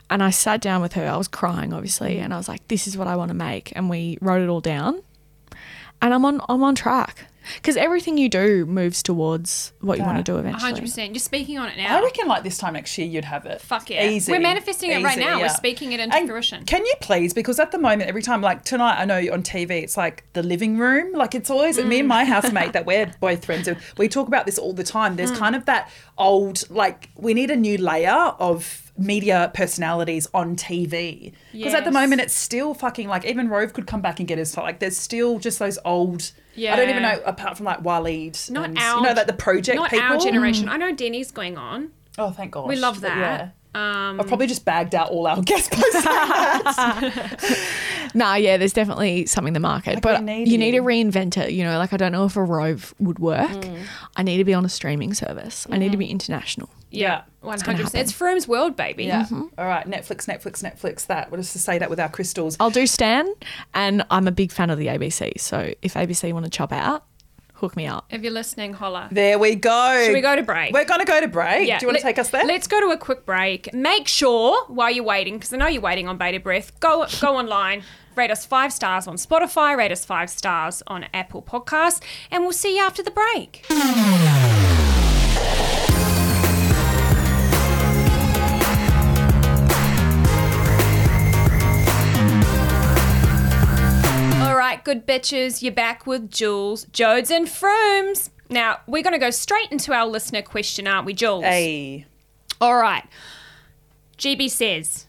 And 0.10 0.22
I 0.22 0.30
sat 0.32 0.62
down 0.62 0.82
with 0.82 0.94
her. 0.94 1.08
I 1.08 1.18
was 1.18 1.28
crying, 1.28 1.74
obviously, 1.74 2.20
and 2.20 2.34
I 2.34 2.38
was 2.38 2.48
like, 2.48 2.68
"This 2.68 2.88
is 2.88 2.98
what 2.98 3.08
I 3.08 3.16
want 3.16 3.30
to 3.30 3.34
make." 3.34 3.72
And 3.76 3.90
we 3.90 4.18
wrote 4.22 4.42
it 4.42 4.50
all 4.50 4.62
down. 4.62 5.02
And 6.02 6.14
I'm 6.14 6.26
on, 6.26 6.42
I'm 6.50 6.62
on 6.62 6.76
track 6.76 7.26
because 7.56 7.78
everything 7.78 8.18
you 8.18 8.30
do 8.30 8.66
moves 8.66 9.02
towards 9.04 9.74
what 9.82 9.98
you 9.98 10.04
want 10.04 10.24
to 10.26 10.32
Yeah. 10.32 10.36
do 10.36 10.48
eventually. 10.48 10.74
100%. 10.82 11.08
You're 11.14 11.20
speaking 11.20 11.58
on 11.58 11.70
it 11.70 11.78
now. 11.78 11.98
I 11.98 12.02
reckon 12.04 12.28
like 12.28 12.44
this 12.44 12.58
time 12.58 12.74
next 12.74 12.98
year 12.98 13.08
you'd 13.08 13.26
have 13.26 13.46
it. 13.46 13.62
Fuck 13.62 13.90
yeah. 13.90 14.08
Easy. 14.10 14.32
We're 14.32 14.40
manifesting 14.40 14.92
it 14.92 15.04
right 15.04 15.18
Easy, 15.18 15.26
now. 15.26 15.40
We're 15.40 15.50
speaking 15.50 15.92
it 15.92 16.00
into 16.00 16.16
And 16.16 16.28
fruition. 16.28 16.66
Can 16.66 16.86
you 16.86 16.94
please? 17.02 17.34
Because 17.34 17.60
at 17.60 17.72
the 17.72 17.78
moment, 17.78 18.04
every 18.10 18.22
time, 18.22 18.42
like 18.42 18.64
tonight, 18.64 19.00
I 19.00 19.06
know 19.06 19.18
on 19.32 19.44
TV, 19.44 19.84
it's 19.84 19.98
like 19.98 20.24
the 20.34 20.44
living 20.44 20.78
room. 20.78 21.14
Like 21.14 21.36
it's 21.36 21.50
always 21.50 21.78
me 21.78 22.00
and 22.00 22.06
Mm. 22.06 22.08
my 22.08 22.26
housemate 22.26 22.74
that 22.74 22.86
we're 22.86 23.14
both 23.20 23.46
friends 23.46 23.68
with. 23.68 23.78
We 23.98 24.08
talk 24.08 24.28
about 24.28 24.46
this 24.46 24.58
all 24.58 24.74
the 24.74 24.84
time. 24.84 25.14
Mm. 25.14 25.18
There's 25.18 25.32
kind 25.32 25.56
of 25.56 25.66
that 25.66 25.90
old, 26.18 26.70
like 26.70 27.10
we 27.18 27.34
need 27.34 27.50
a 27.52 27.56
new 27.56 27.78
layer 27.78 28.12
of 28.40 28.92
media 28.98 29.50
personalities 29.56 30.28
on 30.34 30.56
TV. 30.56 31.34
Because 31.52 31.74
at 31.74 31.80
the 31.84 31.90
Yes. 31.90 31.94
moment, 31.94 32.22
it's 32.22 32.36
still 32.36 32.74
fucking 32.74 33.08
like 33.08 33.26
even 33.26 33.50
Rove 33.50 33.74
could 33.74 33.88
come 33.88 34.02
back 34.02 34.20
and 34.20 34.28
get 34.28 34.38
his 34.38 34.56
like. 34.56 34.80
There's 34.80 34.98
still 34.98 35.40
just 35.40 35.60
those 35.60 35.80
old. 35.84 36.32
I 36.58 36.76
don't 36.76 36.90
even 36.90 37.02
know 37.02 37.22
apart 37.26 37.58
from 37.58 37.66
like 37.66 37.82
Waleed. 37.82 38.50
Not 38.52 38.70
and, 38.70 38.78
our 38.78 38.98
you 38.98 39.04
know, 39.08 39.14
like 39.14 39.28
the 39.28 39.34
project 39.34 39.76
Not 39.76 39.90
people. 39.90 40.06
our 40.06 40.18
generation. 40.18 40.70
I 40.70 40.78
know 40.78 40.92
Denny's 40.92 41.32
going 41.32 41.58
on. 41.58 41.92
Oh, 42.18 42.32
thank 42.32 42.52
God. 42.52 42.68
We 42.68 42.76
love 42.76 43.02
that. 43.02 43.18
yeah. 43.18 43.50
Um, 43.76 44.20
I've 44.20 44.28
probably 44.28 44.48
just 44.48 44.66
bagged 44.66 44.94
out 44.94 45.10
all 45.10 45.26
our 45.28 45.42
guest 45.42 45.72
posts. 45.72 46.06
Nah, 48.16 48.36
yeah, 48.36 48.58
there's 48.58 48.74
definitely 48.74 49.26
something 49.26 49.50
in 49.50 49.54
the 49.56 49.60
market, 49.60 49.96
Like, 49.96 50.04
but 50.04 50.24
need 50.24 50.48
you 50.48 50.58
need 50.60 50.72
to 50.72 50.78
you. 50.78 50.84
reinvent 50.84 51.38
it. 51.38 51.52
You 51.52 51.64
know, 51.64 51.78
like 51.80 51.94
I 51.94 51.98
don't 51.98 52.12
know 52.12 52.26
if 52.26 52.36
a 52.38 52.44
Rove 52.44 52.94
would 53.00 53.18
work. 53.20 53.50
Mm. 53.50 53.80
I 54.16 54.22
need 54.24 54.38
to 54.38 54.44
be 54.44 54.54
on 54.54 54.64
a 54.66 54.70
streaming 54.70 55.14
service. 55.16 55.66
I 55.72 55.78
need 55.78 55.92
to 55.94 55.98
be 55.98 56.06
international. 56.06 56.70
yeah, 56.92 57.24
Yeah. 57.44 57.56
100%. 57.56 57.96
It's 58.00 58.14
Froomes 58.14 58.48
World, 58.48 58.76
baby. 58.76 59.06
Yeah. 59.06 59.26
All 59.32 59.66
right. 59.66 59.88
Netflix, 59.90 60.28
Netflix, 60.28 60.62
Netflix. 60.64 61.08
That. 61.08 61.32
We'll 61.32 61.42
just 61.42 61.54
say 61.54 61.80
that 61.80 61.90
with 61.90 62.00
our 62.00 62.10
crystals. 62.10 62.56
I'll 62.60 62.70
do 62.70 62.86
Stan, 62.86 63.28
and 63.74 64.06
I'm 64.12 64.28
a 64.28 64.32
big 64.32 64.52
fan 64.52 64.70
of 64.70 64.78
the 64.78 64.88
ABC. 64.88 65.40
So 65.40 65.74
if 65.82 65.96
ABC 65.96 66.32
want 66.34 66.46
to 66.46 66.52
chop 66.52 66.72
out, 66.72 67.06
hook 67.64 67.78
me 67.78 67.88
up. 67.88 68.06
If 68.10 68.22
you're 68.24 68.32
listening, 68.34 68.74
holla. 68.74 69.08
There 69.10 69.40
we 69.40 69.56
go. 69.56 70.04
Should 70.06 70.14
we 70.14 70.20
go 70.20 70.36
to 70.36 70.44
break? 70.44 70.74
We're 70.74 70.84
going 70.84 71.00
to 71.00 71.06
go 71.06 71.22
to 71.22 71.30
break. 71.30 71.66
Yeah, 71.66 71.80
Do 71.80 71.86
you 71.86 71.88
want 71.88 72.00
to 72.00 72.04
let- 72.06 72.10
take 72.16 72.20
us 72.20 72.30
there? 72.30 72.44
Let's 72.46 72.68
go 72.68 72.82
to 72.82 72.88
a 72.88 72.98
quick 72.98 73.26
break. 73.26 73.74
Make 73.74 74.10
sure 74.10 74.66
while 74.68 74.92
you're 74.92 75.06
waiting, 75.06 75.36
because 75.36 75.54
I 75.54 75.58
know 75.58 75.68
you're 75.68 75.82
waiting 75.82 76.10
on 76.10 76.18
bated 76.18 76.44
breath, 76.44 76.78
go 76.82 77.06
go 77.22 77.38
online, 77.44 77.84
rate 78.18 78.32
us 78.32 78.46
five 78.46 78.74
stars 78.74 79.08
on 79.08 79.16
Spotify, 79.16 79.78
rate 79.78 79.94
us 79.94 80.04
five 80.04 80.30
stars 80.30 80.84
on 80.88 81.06
Apple 81.14 81.42
Podcasts, 81.42 82.02
and 82.30 82.44
we'll 82.44 82.52
see 82.52 82.76
you 82.78 82.84
after 82.84 83.02
the 83.02 83.12
break. 83.12 83.66
Good 94.94 95.08
bitches, 95.08 95.64
you're 95.64 95.72
back 95.72 96.06
with 96.06 96.30
Jules, 96.30 96.86
Jodes, 96.94 97.32
and 97.32 97.48
Froomes. 97.48 98.30
Now, 98.52 98.82
we're 98.86 99.02
going 99.02 99.14
to 99.14 99.20
go 99.20 99.32
straight 99.32 99.72
into 99.72 99.92
our 99.92 100.06
listener 100.06 100.44
question, 100.44 100.86
aren't 100.86 101.08
we, 101.08 101.16
Jules? 101.16 101.44
Hey. 101.44 102.06
All 102.62 102.76
right. 102.76 103.04
GB 104.20 104.52
says, 104.52 105.08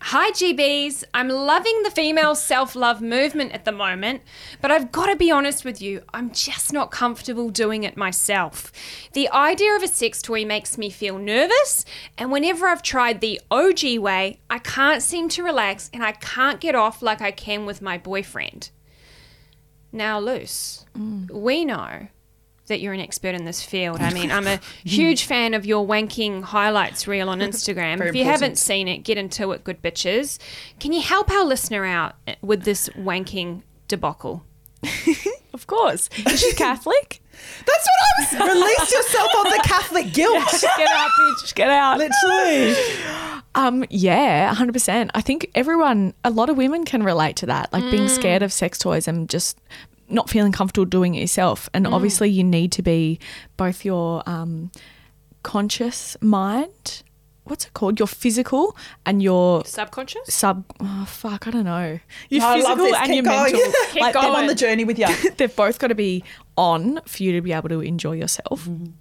Hi, 0.00 0.30
GBs. 0.30 1.02
I'm 1.12 1.28
loving 1.28 1.82
the 1.82 1.90
female 1.90 2.34
self 2.36 2.76
love 2.76 3.02
movement 3.02 3.52
at 3.52 3.64
the 3.64 3.72
moment, 3.72 4.22
but 4.62 4.70
I've 4.70 4.92
got 4.92 5.06
to 5.06 5.16
be 5.16 5.30
honest 5.30 5.64
with 5.64 5.82
you, 5.82 6.02
I'm 6.14 6.30
just 6.30 6.72
not 6.72 6.92
comfortable 6.92 7.50
doing 7.50 7.82
it 7.82 7.96
myself. 7.96 8.72
The 9.12 9.28
idea 9.30 9.74
of 9.74 9.82
a 9.82 9.88
sex 9.88 10.22
toy 10.22 10.44
makes 10.44 10.78
me 10.78 10.88
feel 10.88 11.18
nervous, 11.18 11.84
and 12.16 12.30
whenever 12.30 12.68
I've 12.68 12.82
tried 12.82 13.20
the 13.20 13.40
OG 13.50 13.98
way, 13.98 14.38
I 14.48 14.60
can't 14.60 15.02
seem 15.02 15.28
to 15.30 15.42
relax 15.42 15.90
and 15.92 16.04
I 16.04 16.12
can't 16.12 16.60
get 16.60 16.76
off 16.76 17.02
like 17.02 17.20
I 17.20 17.32
can 17.32 17.66
with 17.66 17.82
my 17.82 17.98
boyfriend. 17.98 18.70
Now, 19.90 20.20
Luce, 20.20 20.86
mm. 20.96 21.28
we 21.30 21.64
know 21.64 22.08
that 22.68 22.80
you're 22.80 22.92
an 22.92 23.00
expert 23.00 23.34
in 23.34 23.44
this 23.44 23.62
field. 23.62 24.00
I 24.00 24.12
mean, 24.12 24.30
I'm 24.30 24.46
a 24.46 24.60
huge 24.84 25.24
fan 25.24 25.54
of 25.54 25.66
your 25.66 25.86
wanking 25.86 26.42
highlights 26.42 27.06
reel 27.06 27.28
on 27.28 27.40
Instagram. 27.40 27.98
Very 27.98 28.10
if 28.10 28.14
you 28.14 28.22
important. 28.22 28.26
haven't 28.42 28.56
seen 28.58 28.88
it, 28.88 28.98
get 28.98 29.18
into 29.18 29.52
it, 29.52 29.64
good 29.64 29.82
bitches. 29.82 30.38
Can 30.80 30.92
you 30.92 31.02
help 31.02 31.30
our 31.30 31.44
listener 31.44 31.84
out 31.84 32.14
with 32.40 32.62
this 32.62 32.88
wanking 32.90 33.62
debacle? 33.88 34.44
Of 35.58 35.66
course. 35.66 36.08
Is 36.24 36.40
she 36.40 36.52
Catholic? 36.52 37.20
That's 37.66 37.88
what 37.88 38.38
I 38.38 38.44
was. 38.46 38.54
Release 38.54 38.92
yourself 38.92 39.28
on 39.38 39.44
the 39.44 39.60
Catholic 39.64 40.12
guilt. 40.12 40.44
Get 40.60 40.88
out, 40.88 41.10
bitch. 41.18 41.54
Get 41.54 41.68
out. 41.68 41.98
Literally. 41.98 42.76
Um, 43.56 43.84
yeah, 43.90 44.54
100%. 44.54 45.10
I 45.14 45.20
think 45.20 45.50
everyone, 45.56 46.14
a 46.22 46.30
lot 46.30 46.48
of 46.48 46.56
women 46.56 46.84
can 46.84 47.02
relate 47.02 47.34
to 47.36 47.46
that, 47.46 47.72
like 47.72 47.90
being 47.90 48.08
scared 48.08 48.42
of 48.42 48.52
sex 48.52 48.78
toys 48.78 49.08
and 49.08 49.28
just 49.28 49.58
not 50.08 50.30
feeling 50.30 50.52
comfortable 50.52 50.84
doing 50.84 51.14
it 51.14 51.20
yourself. 51.20 51.68
And 51.74 51.86
obviously, 51.86 52.30
you 52.30 52.44
need 52.44 52.72
to 52.72 52.82
be 52.82 53.18
both 53.56 53.84
your 53.84 54.22
um, 54.28 54.70
conscious 55.42 56.16
mind 56.20 57.02
what's 57.48 57.66
it 57.66 57.74
called? 57.74 57.98
Your 57.98 58.06
physical 58.06 58.76
and 59.06 59.22
your 59.22 59.64
Subconscious? 59.64 60.34
sub. 60.34 60.64
Oh, 60.80 61.04
fuck, 61.06 61.46
I 61.46 61.50
don't 61.50 61.64
know. 61.64 61.98
Your 62.28 62.44
I 62.44 62.56
physical 62.56 62.94
and 62.94 63.06
Keep 63.06 63.14
your 63.14 63.24
going. 63.24 63.52
mental. 63.52 63.72
Keep 63.92 64.02
like, 64.02 64.16
I'm 64.16 64.22
going. 64.22 64.36
on 64.36 64.46
the 64.46 64.54
journey 64.54 64.84
with 64.84 64.98
you. 64.98 65.08
they've 65.36 65.54
both 65.54 65.78
got 65.78 65.88
to 65.88 65.94
be 65.94 66.24
on 66.56 67.00
for 67.06 67.22
you 67.22 67.32
to 67.32 67.40
be 67.40 67.52
able 67.52 67.68
to 67.70 67.80
enjoy 67.80 68.12
yourself. 68.12 68.66
Mm-hmm. 68.66 68.92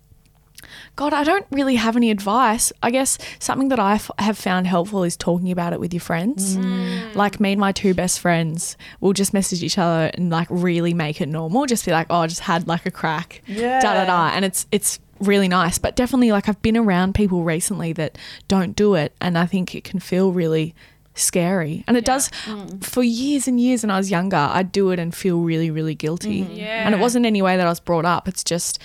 God, 0.97 1.13
I 1.13 1.23
don't 1.23 1.45
really 1.51 1.75
have 1.75 1.95
any 1.95 2.11
advice. 2.11 2.73
I 2.83 2.91
guess 2.91 3.17
something 3.39 3.69
that 3.69 3.79
I 3.79 3.93
f- 3.95 4.11
have 4.19 4.37
found 4.37 4.67
helpful 4.67 5.03
is 5.03 5.15
talking 5.15 5.51
about 5.51 5.71
it 5.71 5.79
with 5.79 5.93
your 5.93 6.01
friends. 6.01 6.57
Mm. 6.57 7.15
Like 7.15 7.39
me 7.39 7.53
and 7.53 7.61
my 7.61 7.71
two 7.71 7.93
best 7.93 8.19
friends 8.19 8.75
will 8.99 9.13
just 9.13 9.33
message 9.33 9.63
each 9.63 9.77
other 9.77 10.11
and 10.15 10.29
like 10.29 10.47
really 10.49 10.93
make 10.93 11.21
it 11.21 11.29
normal. 11.29 11.65
Just 11.67 11.85
be 11.85 11.91
like, 11.91 12.07
oh, 12.09 12.21
I 12.21 12.27
just 12.27 12.41
had 12.41 12.67
like 12.67 12.85
a 12.85 12.91
crack. 12.91 13.41
Yeah. 13.47 13.79
Da 13.79 13.93
da 13.93 14.05
da. 14.05 14.35
And 14.35 14.43
it's 14.43 14.65
it's 14.71 14.99
really 15.19 15.47
nice. 15.47 15.77
But 15.77 15.95
definitely 15.95 16.31
like 16.31 16.49
I've 16.49 16.61
been 16.61 16.75
around 16.77 17.13
people 17.15 17.43
recently 17.43 17.93
that 17.93 18.17
don't 18.47 18.75
do 18.75 18.95
it 18.95 19.13
and 19.21 19.37
I 19.37 19.45
think 19.45 19.73
it 19.75 19.83
can 19.83 19.99
feel 19.99 20.31
really 20.31 20.75
scary. 21.13 21.83
And 21.87 21.95
it 21.97 22.05
does 22.05 22.29
Mm. 22.45 22.83
for 22.83 23.03
years 23.03 23.47
and 23.47 23.59
years 23.59 23.83
when 23.83 23.91
I 23.91 23.97
was 23.97 24.09
younger, 24.11 24.37
I'd 24.37 24.71
do 24.71 24.91
it 24.91 24.99
and 24.99 25.13
feel 25.15 25.39
really, 25.41 25.69
really 25.71 25.95
guilty. 25.95 26.41
Mm-hmm. 26.43 26.55
Yeah. 26.55 26.85
And 26.85 26.93
it 26.95 26.99
wasn't 26.99 27.25
any 27.25 27.41
way 27.41 27.57
that 27.57 27.65
I 27.65 27.69
was 27.69 27.79
brought 27.79 28.05
up. 28.05 28.27
It's 28.27 28.43
just 28.43 28.79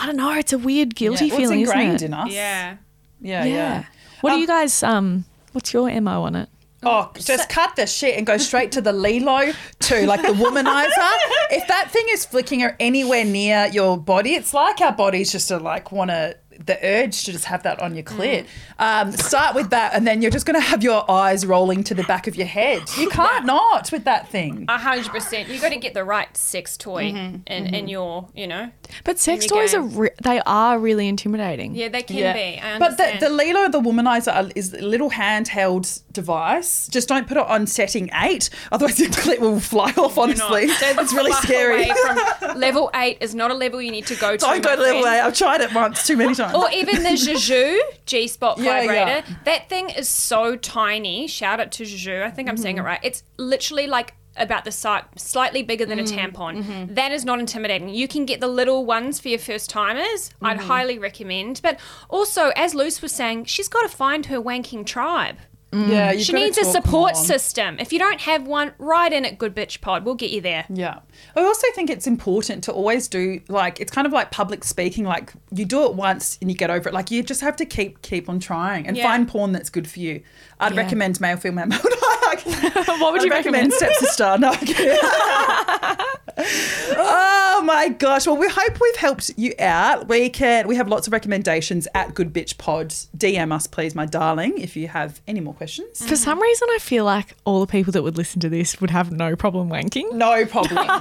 I 0.00 0.06
don't 0.06 0.16
know, 0.16 0.32
it's 0.34 0.52
a 0.52 0.58
weird 0.58 0.94
guilty 0.94 1.26
Well, 1.26 1.32
it's 1.32 1.36
feeling, 1.40 1.60
isn't 1.60 1.74
ingrained 1.76 2.02
it? 2.02 2.06
in 2.06 2.14
us. 2.14 2.30
Yeah. 2.32 2.76
Yeah, 3.20 3.44
yeah. 3.44 3.54
yeah. 3.54 3.84
What 4.22 4.32
Um, 4.32 4.36
do 4.36 4.40
you 4.40 4.46
guys 4.46 4.82
um 4.82 5.24
what's 5.52 5.72
your 5.72 5.90
MO 6.00 6.22
on 6.22 6.34
it? 6.36 6.48
Oh, 6.82 7.10
just 7.14 7.50
cut 7.50 7.76
the 7.76 7.86
shit 7.86 8.16
and 8.16 8.26
go 8.26 8.38
straight 8.38 8.72
to 8.72 8.80
the 8.80 8.92
LELO 8.92 9.52
to 9.80 10.06
like 10.06 10.22
the 10.22 10.28
womanizer. 10.28 11.12
if 11.50 11.68
that 11.68 11.90
thing 11.90 12.06
is 12.08 12.24
flicking 12.24 12.60
her 12.60 12.74
anywhere 12.80 13.22
near 13.24 13.66
your 13.70 13.98
body, 13.98 14.34
it's 14.34 14.54
like 14.54 14.80
our 14.80 14.92
bodies 14.92 15.30
just 15.30 15.48
to 15.48 15.58
like 15.58 15.92
want 15.92 16.10
to 16.10 16.36
the 16.66 16.78
urge 16.84 17.24
to 17.24 17.32
just 17.32 17.46
have 17.46 17.62
that 17.62 17.80
on 17.80 17.94
your 17.94 18.04
clit. 18.04 18.46
Um, 18.78 19.12
start 19.12 19.54
with 19.54 19.70
that, 19.70 19.94
and 19.94 20.06
then 20.06 20.22
you're 20.22 20.30
just 20.30 20.46
going 20.46 20.60
to 20.60 20.66
have 20.66 20.82
your 20.82 21.10
eyes 21.10 21.44
rolling 21.46 21.84
to 21.84 21.94
the 21.94 22.02
back 22.04 22.26
of 22.26 22.36
your 22.36 22.46
head. 22.46 22.82
You 22.98 23.08
can't 23.10 23.46
not 23.46 23.90
with 23.92 24.04
that 24.04 24.28
thing. 24.28 24.66
A 24.68 24.78
hundred 24.78 25.08
percent. 25.10 25.48
You 25.48 25.60
got 25.60 25.70
to 25.70 25.76
get 25.78 25.94
the 25.94 26.04
right 26.04 26.34
sex 26.36 26.76
toy 26.76 27.04
in, 27.06 27.42
in 27.46 27.88
your, 27.88 28.28
you 28.34 28.46
know. 28.46 28.70
But 29.04 29.18
sex 29.18 29.46
your 29.46 29.60
toys 29.60 29.74
are 29.74 29.82
game. 29.82 29.96
re- 29.98 30.10
they 30.22 30.40
are 30.46 30.78
really 30.78 31.08
intimidating. 31.08 31.74
Yeah, 31.74 31.88
they 31.88 32.02
can 32.02 32.16
Yeah. 32.16 32.32
be. 32.32 32.60
I 32.60 32.78
But 32.78 32.96
the, 32.96 33.16
the 33.20 33.28
LELO, 33.30 33.68
the 33.68 33.80
womanizer, 33.80 34.52
is 34.54 34.72
a 34.74 34.82
little 34.82 35.10
handheld 35.10 36.02
device. 36.12 36.88
Just 36.88 37.08
don't 37.08 37.26
put 37.26 37.36
it 37.36 37.46
on 37.46 37.66
setting 37.66 38.10
eight, 38.14 38.50
otherwise 38.72 38.98
your 39.00 39.10
clit 39.10 39.38
will 39.40 39.60
fly 39.60 39.92
off. 39.96 40.18
Honestly, 40.18 40.64
it's 40.68 41.12
really 41.12 41.32
scary. 41.32 41.90
From 42.38 42.58
level 42.60 42.90
eight 42.94 43.18
is 43.20 43.34
not 43.34 43.50
a 43.50 43.54
level 43.54 43.80
you 43.80 43.90
need 43.90 44.06
to 44.06 44.16
go 44.16 44.32
to. 44.32 44.38
Don't 44.38 44.62
go 44.62 44.76
to 44.76 44.82
level 44.82 45.02
friend. 45.02 45.16
eight. 45.16 45.20
I've 45.20 45.34
tried 45.36 45.60
it 45.60 45.72
once 45.74 46.06
too 46.06 46.16
many 46.16 46.34
times. 46.34 46.49
Or 46.54 46.70
even 46.70 47.02
the 47.02 47.16
Juju 47.16 47.78
G 48.06 48.26
Spot 48.28 48.58
Yeah, 48.58 48.80
vibrator. 48.80 49.28
yeah. 49.28 49.36
That 49.44 49.68
thing 49.68 49.90
is 49.90 50.08
so 50.08 50.56
tiny. 50.56 51.26
Shout 51.26 51.60
out 51.60 51.72
to 51.72 51.84
Juju. 51.84 52.22
I 52.22 52.30
think 52.30 52.48
I'm 52.48 52.56
saying 52.56 52.76
Mm-hmm. 52.76 52.86
it 52.86 52.88
right. 52.88 53.00
It's 53.02 53.22
literally 53.36 53.86
like 53.86 54.14
about 54.36 54.64
the 54.64 54.70
size, 54.72 55.02
slightly 55.16 55.62
bigger 55.62 55.84
than 55.84 55.98
Mm-hmm. 55.98 56.18
a 56.18 56.28
tampon. 56.30 56.94
That 56.94 57.10
is 57.12 57.24
not 57.24 57.40
intimidating. 57.40 57.88
You 57.88 58.06
can 58.08 58.24
get 58.26 58.40
the 58.40 58.46
little 58.48 58.86
ones 58.86 59.18
for 59.20 59.28
your 59.28 59.38
first 59.40 59.68
timers. 59.70 60.30
I'd 60.40 60.58
Mm-hmm. 60.58 60.66
highly 60.68 60.98
recommend. 60.98 61.60
But 61.62 61.78
also, 62.08 62.50
as 62.56 62.74
Luce 62.74 63.02
was 63.02 63.12
saying, 63.12 63.46
she's 63.46 63.68
got 63.68 63.82
to 63.82 63.88
find 63.96 64.26
her 64.26 64.40
wanking 64.40 64.86
tribe. 64.86 65.36
Yeah, 65.72 66.14
mm. 66.14 66.20
She 66.24 66.32
needs 66.32 66.58
a 66.58 66.64
support 66.64 67.14
more. 67.14 67.24
system. 67.24 67.78
If 67.78 67.92
you 67.92 67.98
don't 68.00 68.20
have 68.22 68.46
one, 68.46 68.72
write 68.78 69.12
in 69.12 69.24
at 69.24 69.38
Good 69.38 69.54
Bitch 69.54 69.80
Pod. 69.80 70.04
We'll 70.04 70.16
get 70.16 70.30
you 70.30 70.40
there. 70.40 70.64
Yeah. 70.68 70.98
I 71.36 71.42
also 71.42 71.66
think 71.74 71.90
it's 71.90 72.06
important 72.08 72.64
to 72.64 72.72
always 72.72 73.06
do 73.06 73.40
like 73.48 73.80
it's 73.80 73.92
kind 73.92 74.06
of 74.06 74.12
like 74.12 74.30
public 74.32 74.64
speaking. 74.64 75.04
Like 75.04 75.32
you 75.54 75.64
do 75.64 75.84
it 75.84 75.94
once 75.94 76.38
and 76.40 76.50
you 76.50 76.56
get 76.56 76.70
over 76.70 76.88
it. 76.88 76.92
Like 76.94 77.10
you 77.12 77.22
just 77.22 77.40
have 77.40 77.54
to 77.56 77.64
keep 77.64 78.02
keep 78.02 78.28
on 78.28 78.40
trying 78.40 78.86
and 78.88 78.96
Yeah. 78.96 79.04
find 79.04 79.28
porn 79.28 79.52
that's 79.52 79.70
good 79.70 79.88
for 79.88 80.00
you. 80.00 80.22
I'd 80.58 80.74
Yeah. 80.74 80.80
recommend 80.80 81.20
male, 81.20 81.36
female, 81.36 81.66
male. 81.66 81.78
what 81.82 83.12
would 83.12 83.20
I'd 83.20 83.24
you 83.24 83.30
recommend 83.30 83.70
recommend? 83.70 83.72
Stepsister. 83.72 84.38
No. 84.38 84.48
I'm 84.50 84.58
kidding. 84.66 84.98
oh 86.44 87.62
my 87.64 87.88
gosh. 87.88 88.26
Well, 88.26 88.36
we 88.36 88.48
hope 88.48 88.80
we've 88.80 88.96
helped 88.96 89.30
you 89.36 89.54
out. 89.58 90.08
We 90.08 90.28
can. 90.28 90.66
We 90.68 90.76
have 90.76 90.88
lots 90.88 91.06
of 91.06 91.12
recommendations 91.12 91.86
at 91.94 92.14
Good 92.14 92.32
Bitch 92.32 92.58
Pods. 92.58 93.08
DM 93.16 93.52
us, 93.52 93.66
please, 93.66 93.94
my 93.94 94.06
darling, 94.06 94.58
if 94.58 94.76
you 94.76 94.88
have 94.88 95.20
any 95.26 95.40
more 95.40 95.54
questions. 95.54 96.04
For 96.06 96.16
some 96.16 96.40
reason 96.40 96.68
I 96.72 96.78
feel 96.78 97.04
like 97.04 97.36
all 97.44 97.60
the 97.60 97.66
people 97.66 97.92
that 97.92 98.02
would 98.02 98.16
listen 98.16 98.40
to 98.40 98.48
this 98.48 98.80
would 98.80 98.90
have 98.90 99.10
no 99.12 99.36
problem 99.36 99.68
wanking. 99.68 100.12
No 100.12 100.44
problem. 100.46 100.86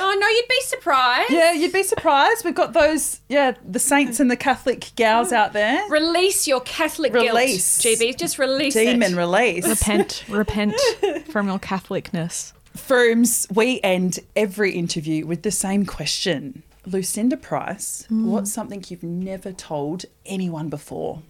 Oh! 0.00 0.10
oh, 0.10 0.16
no, 0.20 0.28
you'd 0.28 0.48
be 0.48 0.60
surprised. 0.62 1.30
Yeah, 1.30 1.52
you'd 1.52 1.72
be 1.72 1.82
surprised. 1.82 2.44
We've 2.44 2.54
got 2.54 2.72
those, 2.72 3.20
yeah, 3.28 3.54
the 3.68 3.78
saints 3.78 4.20
and 4.20 4.30
the 4.30 4.36
Catholic 4.36 4.90
gals 4.96 5.32
out 5.32 5.52
there. 5.52 5.82
Release 5.90 6.46
your 6.46 6.60
Catholic 6.60 7.12
Release. 7.12 7.80
guilt, 7.82 7.98
GB. 7.98 8.16
Just 8.16 8.38
release 8.38 8.74
Demon 8.74 9.14
it. 9.14 9.16
release. 9.16 9.68
Repent, 9.68 10.24
repent 10.28 10.74
from 11.30 11.48
your 11.48 11.58
Catholicness. 11.58 12.52
Froomes, 12.78 13.50
we 13.54 13.80
end 13.82 14.20
every 14.36 14.72
interview 14.72 15.26
with 15.26 15.42
the 15.42 15.50
same 15.50 15.84
question. 15.84 16.62
Lucinda 16.86 17.36
Price, 17.36 18.06
what's 18.08 18.52
something 18.52 18.82
you've 18.88 19.02
never 19.02 19.52
told 19.52 20.06
anyone 20.24 20.68
before? 20.70 21.20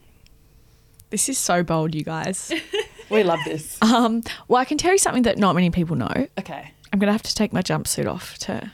This 1.11 1.28
is 1.28 1.38
so 1.38 1.62
bold, 1.62 1.94
you 1.94 2.04
guys. 2.04 2.52
We 3.11 3.22
love 3.22 3.38
this. 3.46 3.78
Um, 3.80 4.22
well, 4.48 4.61
I 4.61 4.66
can 4.66 4.76
tell 4.76 4.92
you 4.92 4.98
something 4.98 5.22
that 5.22 5.38
not 5.38 5.54
many 5.54 5.70
people 5.70 5.96
know. 5.96 6.26
Okay. 6.38 6.72
I'm 6.92 6.98
gonna 6.98 7.12
have 7.12 7.22
to 7.22 7.34
take 7.34 7.54
my 7.54 7.62
jumpsuit 7.62 8.06
off 8.06 8.37
to. 8.40 8.70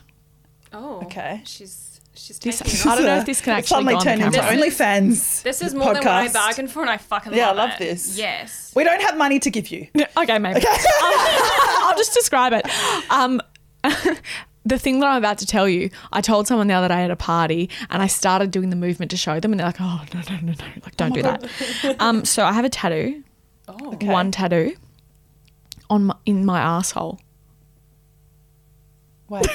Oh, 0.72 1.02
Okay. 1.04 1.40
She's 1.46 1.93
she's 2.14 2.38
This- 2.38 2.58
taking 2.60 2.74
it 2.80 2.86
I 2.86 2.94
don't 2.96 3.04
know 3.06 3.16
if 3.16 3.26
this 3.26 3.40
can 3.40 3.52
actually 3.54 3.68
suddenly 3.68 3.94
go 3.94 3.98
on 4.00 4.04
the 4.04 4.12
into 4.12 4.38
camera. 4.38 4.56
This 4.56 4.78
OnlyFans. 4.78 5.42
This 5.42 5.62
is 5.62 5.74
more 5.74 5.94
than 5.94 6.04
what 6.04 6.06
I 6.06 6.26
podcast. 6.28 6.32
bargained 6.34 6.70
for, 6.70 6.80
and 6.82 6.90
I 6.90 6.96
fucking 6.98 7.32
love 7.32 7.36
it. 7.36 7.40
Yeah, 7.40 7.46
I 7.50 7.52
love, 7.52 7.70
love 7.70 7.80
it. 7.80 7.84
this. 7.84 8.16
Yes. 8.18 8.72
We 8.74 8.84
don't 8.84 9.02
have 9.02 9.16
money 9.16 9.38
to 9.40 9.50
give 9.50 9.68
you. 9.68 9.88
Okay, 10.16 10.38
maybe. 10.38 10.64
I'll, 11.02 11.88
I'll 11.88 11.96
just 11.96 12.14
describe 12.14 12.52
it. 12.52 12.64
Um, 13.10 13.40
the 14.64 14.78
thing 14.78 15.00
that 15.00 15.06
I'm 15.08 15.18
about 15.18 15.38
to 15.38 15.46
tell 15.46 15.68
you, 15.68 15.90
I 16.12 16.20
told 16.20 16.46
someone 16.46 16.68
the 16.68 16.74
other 16.74 16.88
day 16.88 17.02
at 17.04 17.10
a 17.10 17.16
party, 17.16 17.68
and 17.90 18.00
I 18.02 18.06
started 18.06 18.50
doing 18.50 18.70
the 18.70 18.76
movement 18.76 19.10
to 19.10 19.16
show 19.16 19.40
them, 19.40 19.52
and 19.52 19.58
they're 19.60 19.66
like, 19.66 19.80
"Oh 19.80 20.02
no, 20.14 20.20
no, 20.30 20.36
no, 20.40 20.52
no! 20.52 20.64
Like, 20.84 20.96
don't 20.96 21.12
do 21.12 21.22
that." 21.22 21.44
Um, 21.98 22.24
so 22.24 22.44
I 22.44 22.52
have 22.52 22.64
a 22.64 22.68
tattoo, 22.70 23.22
Oh. 23.68 23.92
Okay. 23.94 24.06
one 24.08 24.30
tattoo, 24.30 24.74
on 25.90 26.04
my, 26.06 26.16
in 26.26 26.46
my 26.46 26.60
asshole. 26.60 27.20
Wait, 29.28 29.46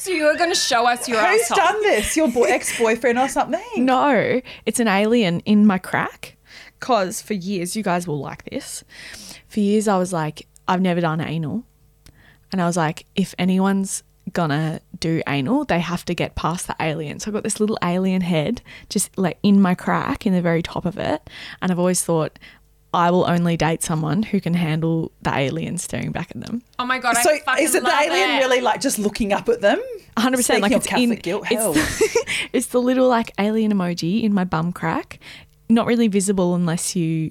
So 0.00 0.10
you 0.10 0.24
were 0.24 0.36
going 0.36 0.48
to 0.48 0.56
show 0.56 0.86
us 0.86 1.06
your 1.06 1.22
who's 1.22 1.42
asshole. 1.42 1.56
done 1.58 1.82
this? 1.82 2.16
Your 2.16 2.28
boy, 2.28 2.44
ex-boyfriend 2.48 3.18
or 3.18 3.28
something? 3.28 3.84
No, 3.84 4.40
it's 4.64 4.80
an 4.80 4.88
alien 4.88 5.40
in 5.40 5.66
my 5.66 5.76
crack. 5.76 6.38
Cause 6.80 7.20
for 7.20 7.34
years, 7.34 7.76
you 7.76 7.82
guys 7.82 8.08
will 8.08 8.18
like 8.18 8.44
this. 8.44 8.82
For 9.48 9.60
years, 9.60 9.88
I 9.88 9.98
was 9.98 10.10
like, 10.10 10.48
I've 10.66 10.80
never 10.80 11.02
done 11.02 11.20
anal, 11.20 11.64
and 12.50 12.62
I 12.62 12.66
was 12.66 12.78
like, 12.78 13.04
if 13.14 13.34
anyone's 13.38 14.02
gonna 14.32 14.80
do 14.98 15.20
anal, 15.28 15.66
they 15.66 15.80
have 15.80 16.06
to 16.06 16.14
get 16.14 16.34
past 16.34 16.66
the 16.66 16.76
alien. 16.80 17.20
So 17.20 17.28
I've 17.28 17.34
got 17.34 17.42
this 17.42 17.60
little 17.60 17.76
alien 17.84 18.22
head 18.22 18.62
just 18.88 19.18
like 19.18 19.38
in 19.42 19.60
my 19.60 19.74
crack, 19.74 20.26
in 20.26 20.32
the 20.32 20.40
very 20.40 20.62
top 20.62 20.86
of 20.86 20.96
it, 20.96 21.28
and 21.60 21.70
I've 21.70 21.78
always 21.78 22.02
thought. 22.02 22.38
I 22.92 23.10
will 23.10 23.28
only 23.28 23.56
date 23.56 23.82
someone 23.82 24.22
who 24.22 24.40
can 24.40 24.54
handle 24.54 25.12
the 25.22 25.32
alien 25.36 25.78
staring 25.78 26.10
back 26.10 26.30
at 26.32 26.40
them. 26.40 26.62
Oh 26.78 26.84
my 26.84 26.98
god! 26.98 27.16
So 27.18 27.38
fucking 27.38 27.64
is 27.64 27.74
it 27.74 27.84
the 27.84 27.90
alien 27.90 28.30
it. 28.30 28.38
really 28.38 28.60
like 28.60 28.80
just 28.80 28.98
looking 28.98 29.32
up 29.32 29.48
at 29.48 29.60
them? 29.60 29.80
100% 30.16 30.60
like 30.60 30.72
Speaking 30.72 30.74
of 30.74 30.84
it's 30.84 30.92
in 30.92 31.14
guilt, 31.16 31.46
hell. 31.46 31.72
it's, 31.76 32.16
it's 32.52 32.66
the 32.68 32.80
little 32.80 33.08
like 33.08 33.32
alien 33.38 33.72
emoji 33.72 34.22
in 34.22 34.34
my 34.34 34.44
bum 34.44 34.72
crack. 34.72 35.20
Not 35.68 35.86
really 35.86 36.08
visible 36.08 36.56
unless 36.56 36.96
you 36.96 37.30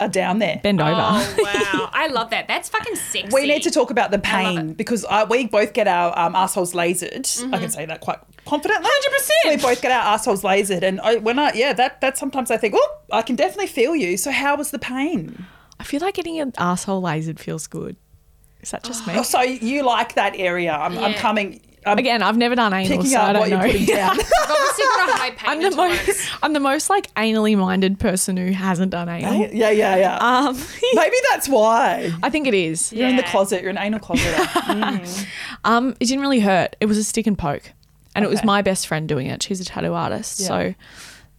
Are 0.00 0.08
down 0.08 0.38
there. 0.38 0.60
bend 0.62 0.80
over. 0.80 0.92
Oh 0.92 1.36
wow! 1.38 1.90
I 1.92 2.06
love 2.06 2.30
that. 2.30 2.48
That's 2.48 2.70
fucking 2.70 2.96
sexy. 2.96 3.28
We 3.34 3.46
need 3.46 3.62
to 3.64 3.70
talk 3.70 3.90
about 3.90 4.10
the 4.10 4.18
pain 4.18 4.70
it. 4.70 4.76
because 4.78 5.04
uh, 5.08 5.26
we 5.28 5.46
both 5.46 5.74
get 5.74 5.86
our 5.86 6.18
um, 6.18 6.34
assholes 6.34 6.72
lasered. 6.72 7.52
I 7.52 7.58
can 7.58 7.68
say 7.68 7.84
that 7.84 8.00
quite 8.00 8.18
confidently. 8.46 8.88
100%. 8.88 9.30
We 9.50 9.56
both 9.58 9.82
get 9.82 9.92
our 9.92 10.14
assholes 10.14 10.42
lasered, 10.42 10.82
and 10.82 11.02
I, 11.02 11.16
when 11.16 11.38
I 11.38 11.52
yeah, 11.52 11.74
that 11.74 12.00
that 12.00 12.16
sometimes 12.16 12.50
I 12.50 12.56
think, 12.56 12.74
oh, 12.76 12.98
I 13.12 13.20
can 13.20 13.36
definitely 13.36 13.66
feel 13.66 13.94
you. 13.94 14.16
So 14.16 14.30
how 14.30 14.56
was 14.56 14.70
the 14.70 14.78
pain? 14.78 15.46
I 15.78 15.84
feel 15.84 16.00
like 16.00 16.14
getting 16.14 16.40
an 16.40 16.54
asshole 16.56 17.02
lasered 17.02 17.38
feels 17.38 17.66
good. 17.66 17.96
Is 18.62 18.70
that 18.70 18.84
just 18.84 19.06
me? 19.06 19.14
Oh, 19.16 19.22
so 19.22 19.40
you 19.40 19.82
like 19.82 20.14
that 20.14 20.34
area? 20.36 20.72
I'm, 20.72 20.98
I'm 20.98 21.14
coming. 21.14 21.60
I'm 21.86 21.98
Again, 21.98 22.22
I've 22.22 22.36
never 22.36 22.54
done 22.54 22.72
anal, 22.74 22.88
picking 22.98 23.06
so 23.10 23.18
I 23.18 23.30
up 23.30 23.32
don't 23.36 23.48
you're 23.48 23.58
know. 23.58 23.64
putting 23.66 23.86
down. 23.86 24.10
I've 24.10 24.50
obviously 24.50 24.84
got 24.84 25.08
a 25.08 25.12
high 25.12 25.30
pain 25.30 25.50
I'm 25.50 25.62
the 25.62 25.70
most 25.76 25.98
intolerance. 26.00 26.30
I'm 26.42 26.52
the 26.52 26.60
most 26.60 26.90
like 26.90 27.14
anally 27.14 27.56
minded 27.56 27.98
person 27.98 28.36
who 28.36 28.52
hasn't 28.52 28.90
done 28.90 29.08
anal. 29.08 29.48
yeah, 29.52 29.70
yeah, 29.70 29.96
yeah. 29.96 30.16
Um, 30.18 30.56
Maybe 30.94 31.16
that's 31.30 31.48
why. 31.48 32.12
I 32.22 32.28
think 32.30 32.46
it 32.46 32.54
is. 32.54 32.92
You're 32.92 33.08
in 33.08 33.16
the 33.16 33.22
Yeah. 33.22 33.30
closet. 33.30 33.62
You're 33.62 33.70
an 33.70 33.78
anal 33.78 33.98
closet. 34.00 35.26
Um, 35.64 35.90
it 36.00 36.06
didn't 36.06 36.20
really 36.20 36.40
hurt. 36.40 36.76
It 36.80 36.86
was 36.86 36.96
a 36.98 37.04
stick 37.04 37.26
and 37.26 37.36
poke, 37.38 37.72
and 38.14 38.24
it 38.24 38.28
was 38.28 38.38
Okay. 38.40 38.46
my 38.46 38.62
best 38.62 38.86
friend 38.86 39.06
doing 39.08 39.26
it. 39.26 39.42
She's 39.42 39.60
a 39.60 39.64
tattoo 39.64 39.92
artist, 39.92 40.40
Yeah. 40.40 40.46
so 40.46 40.74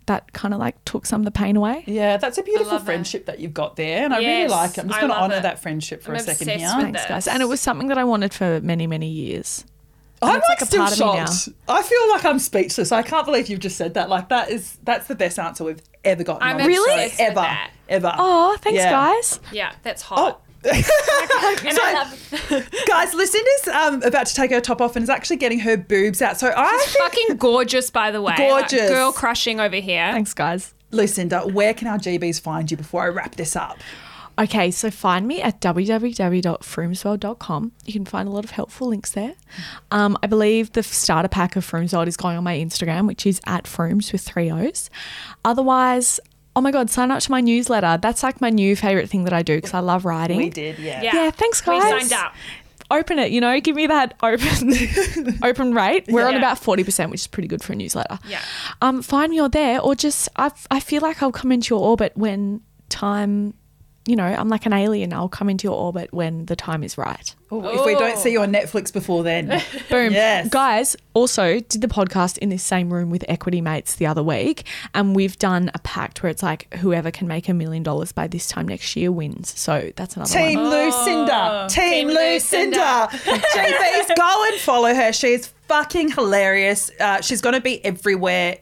that 0.07 0.31
kind 0.33 0.53
of 0.53 0.59
like 0.59 0.83
took 0.85 1.05
some 1.05 1.21
of 1.21 1.25
the 1.25 1.31
pain 1.31 1.55
away. 1.55 1.83
yeah, 1.87 2.17
that's 2.17 2.37
a 2.37 2.43
beautiful 2.43 2.71
love 2.73 2.81
that. 2.81 2.85
friendship 2.85 3.25
that. 3.27 3.39
you've 3.39 3.53
got 3.53 3.75
there, 3.77 4.03
and 4.05 4.13
I 4.13 4.17
really 4.17 4.27
Yes, 4.41 4.51
like 4.51 4.71
it. 4.77 4.81
I'm 4.81 4.87
just 4.89 4.97
I 4.97 5.01
going 5.01 5.09
to 5.11 5.15
love 5.15 5.23
honour 5.23 5.35
it. 5.37 5.43
that 5.43 5.59
friendship 5.61 6.03
for 6.03 6.11
I'm 6.11 6.17
a 6.17 6.19
second 6.19 6.49
obsessed 6.49 6.59
here. 6.59 6.75
with 6.77 6.85
Thanks, 6.85 7.01
this. 7.01 7.09
guys. 7.09 7.27
And 7.27 7.41
it 7.41 7.45
was 7.47 7.61
something 7.61 7.87
that 7.87 7.97
I 7.97 8.03
wanted 8.03 8.33
for 8.33 8.59
many, 8.61 8.85
many 8.87 9.07
years. 9.07 9.65
And 10.21 10.29
I'm 10.31 10.35
like, 10.39 10.49
like 10.49 10.61
a 10.61 10.65
still 10.65 10.81
part 10.81 10.93
of 10.93 10.99
me 10.99 11.05
now. 11.05 11.25
shocked. 11.25 11.49
I 11.67 11.81
feel 11.81 12.09
like 12.09 12.25
I'm 12.25 12.37
speechless. 12.39 12.91
I 12.91 13.01
can't 13.01 13.25
believe 13.25 13.47
you've 13.49 13.59
just 13.59 13.75
said 13.77 13.95
that. 13.95 14.07
Like 14.09 14.29
that 14.29 14.49
is 14.51 14.77
that's 14.83 15.07
the 15.07 15.15
best 15.15 15.39
answer 15.39 15.63
we've 15.63 15.81
ever 16.03 16.23
gotten. 16.23 16.43
I'm 16.43 16.57
on 16.61 16.67
this 16.67 16.75
show. 16.77 16.83
obsessed 16.93 17.19
with 17.19 17.37
ever, 17.37 17.57
ever. 17.89 18.15
Oh, 18.17 18.57
thanks, 18.61 18.77
Yeah. 18.77 18.91
guys. 18.91 19.39
Yeah, 19.51 19.71
that's 19.83 20.01
hot. 20.03 20.39
Oh. 20.39 20.41
And 21.63 21.79
I 21.79 21.93
love 21.93 22.69
Guys, 22.87 23.13
Lucinda's 23.15 23.67
um, 23.73 24.03
about 24.03 24.27
to 24.27 24.35
take 24.35 24.51
her 24.51 24.61
top 24.61 24.79
off 24.79 24.95
and 24.95 25.01
is 25.01 25.09
actually 25.09 25.37
getting 25.37 25.59
her 25.61 25.75
boobs 25.75 26.21
out. 26.21 26.39
So 26.39 26.53
I 26.55 26.77
think, 26.77 26.97
fucking 26.99 27.37
gorgeous, 27.37 27.89
by 27.89 28.11
the 28.11 28.21
way. 28.21 28.35
Like, 28.37 28.69
Gorgeous. 28.69 28.89
girl 28.89 29.11
crushing 29.11 29.59
over 29.59 29.77
here. 29.77 30.11
Thanks, 30.11 30.35
guys. 30.35 30.75
Lucinda, 30.91 31.41
where 31.47 31.73
can 31.73 31.87
our 31.87 31.97
GBs 31.97 32.39
find 32.39 32.69
you 32.69 32.77
before 32.77 33.03
I 33.03 33.07
wrap 33.07 33.35
this 33.35 33.55
up? 33.55 33.79
Okay, 34.41 34.71
so 34.71 34.89
find 34.89 35.27
me 35.27 35.39
at 35.41 35.61
www.froomesworld.com. 35.61 37.71
You 37.85 37.93
can 37.93 38.05
find 38.05 38.27
a 38.27 38.31
lot 38.31 38.43
of 38.43 38.49
helpful 38.51 38.87
links 38.87 39.11
there. 39.11 39.35
Um, 39.91 40.17
I 40.23 40.27
believe 40.27 40.71
the 40.71 40.81
starter 40.81 41.27
pack 41.27 41.55
of 41.55 41.69
Froomesworld 41.69 42.07
is 42.07 42.17
going 42.17 42.37
on 42.37 42.43
my 42.43 42.57
Instagram, 42.57 43.05
which 43.07 43.27
is 43.27 43.39
at 43.45 43.65
Froomes 43.65 44.11
with 44.11 44.21
three 44.21 44.49
O's. 44.49 44.89
Otherwise, 45.45 46.19
oh 46.55 46.61
my 46.61 46.71
God, 46.71 46.89
sign 46.89 47.11
up 47.11 47.21
to 47.21 47.29
my 47.29 47.41
newsletter. 47.41 47.99
That's 48.01 48.23
like 48.23 48.41
my 48.41 48.49
new 48.49 48.75
favorite 48.75 49.09
thing 49.09 49.25
that 49.25 49.33
I 49.33 49.43
do 49.43 49.57
because 49.57 49.75
I 49.75 49.79
love 49.79 50.05
writing. 50.05 50.37
We 50.37 50.49
did, 50.49 50.79
yeah. 50.79 51.03
Yeah. 51.03 51.13
Yeah, 51.13 51.29
thanks, 51.31 51.63
We 51.67 51.79
signed 51.79 52.13
up. 52.13 52.33
Open 52.89 53.19
it, 53.19 53.31
you 53.31 53.39
know, 53.39 53.57
give 53.61 53.75
me 53.77 53.87
that 53.87 54.15
open 54.21 54.73
open 55.43 55.73
rate. 55.73 56.05
We're 56.09 56.27
on 56.27 56.35
about 56.35 56.59
40%, 56.59 57.09
which 57.09 57.21
is 57.21 57.27
pretty 57.27 57.47
good 57.47 57.63
for 57.63 57.71
a 57.71 57.75
newsletter. 57.75 58.19
Yeah. 58.27 58.41
Um, 58.81 59.01
find 59.01 59.29
me 59.29 59.39
on 59.39 59.51
there 59.51 59.79
or 59.79 59.95
just 59.95 60.27
I 60.35 60.51
I 60.69 60.81
feel 60.81 61.01
like 61.01 61.23
I'll 61.23 61.31
come 61.31 61.53
into 61.53 61.73
your 61.73 61.81
orbit 61.81 62.11
when 62.15 62.59
time 62.89 63.53
you 64.07 64.15
know, 64.15 64.25
I'm 64.25 64.49
like 64.49 64.65
an 64.65 64.73
alien. 64.73 65.13
I'll 65.13 65.29
come 65.29 65.47
into 65.49 65.65
your 65.67 65.75
orbit 65.77 66.11
when 66.11 66.45
the 66.47 66.55
time 66.55 66.83
is 66.83 66.97
right. 66.97 67.35
Ooh, 67.53 67.63
If 67.63 67.85
we 67.85 67.93
don't 67.93 68.17
see 68.17 68.31
you 68.31 68.41
on 68.41 68.51
Netflix 68.51 68.91
before 68.91 69.21
then. 69.23 69.47
Boom. 69.89 70.11
Yes. 70.13 70.49
Guys, 70.49 70.95
also 71.13 71.59
did 71.59 71.81
the 71.81 71.87
podcast 71.87 72.37
in 72.39 72.49
this 72.49 72.63
same 72.63 72.91
room 72.91 73.09
with 73.11 73.23
Equity 73.29 73.61
Mates 73.61 73.95
the 73.95 74.07
other 74.07 74.23
week. 74.23 74.65
And 74.95 75.15
we've 75.15 75.37
done 75.37 75.69
a 75.75 75.79
pact 75.79 76.23
where 76.23 76.29
it's 76.31 76.41
like 76.41 76.73
whoever 76.75 77.11
can 77.11 77.27
make 77.27 77.47
a 77.47 77.53
million 77.53 77.83
dollars 77.83 78.11
by 78.11 78.27
this 78.27 78.47
time 78.47 78.67
next 78.67 78.95
year 78.95 79.11
wins. 79.11 79.53
So 79.59 79.91
that's 79.95 80.15
another 80.15 80.31
Team 80.33 80.59
one. 80.61 80.69
Lucinda. 80.71 81.67
Team, 81.69 82.07
Team 82.07 82.07
Lucinda. 82.07 83.09
Lucinda. 83.11 83.41
GBs, 83.53 84.15
go 84.17 84.45
and 84.47 84.59
follow 84.61 84.93
her. 84.95 85.13
She's 85.13 85.47
fucking 85.67 86.11
hilarious. 86.13 86.89
Uh, 86.99 87.21
she's 87.21 87.41
going 87.41 87.55
to 87.55 87.61
be 87.61 87.83
everywhere 87.85 88.57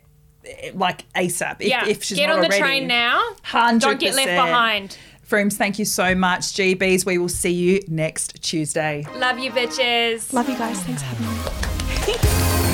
eh, 0.45 0.71
like 0.73 1.05
ASAP 1.13 1.57
if, 1.61 1.67
Yeah. 1.67 1.85
if 1.87 2.03
she's 2.03 2.17
Get 2.17 2.27
not 2.27 2.35
on 2.37 2.41
the 2.41 2.47
already. 2.47 2.61
train 2.61 2.87
now. 2.87 3.23
100%. 3.45 3.79
Don't 3.79 3.99
get 3.99 4.15
left 4.15 4.27
behind. 4.27 4.97
Froomes, 5.29 5.53
thank 5.53 5.77
you 5.77 5.85
so 5.85 6.15
much. 6.15 6.41
GBs, 6.41 7.05
we 7.05 7.19
will 7.19 7.29
see 7.29 7.51
you 7.51 7.81
next 7.87 8.41
Tuesday. 8.41 9.05
Love 9.15 9.37
you, 9.37 9.51
bitches. 9.51 10.33
Love 10.33 10.49
you 10.49 10.57
guys. 10.57 10.79
Thanks 10.81 11.03
for 11.03 11.07
having 11.07 12.63
me. 12.63 12.68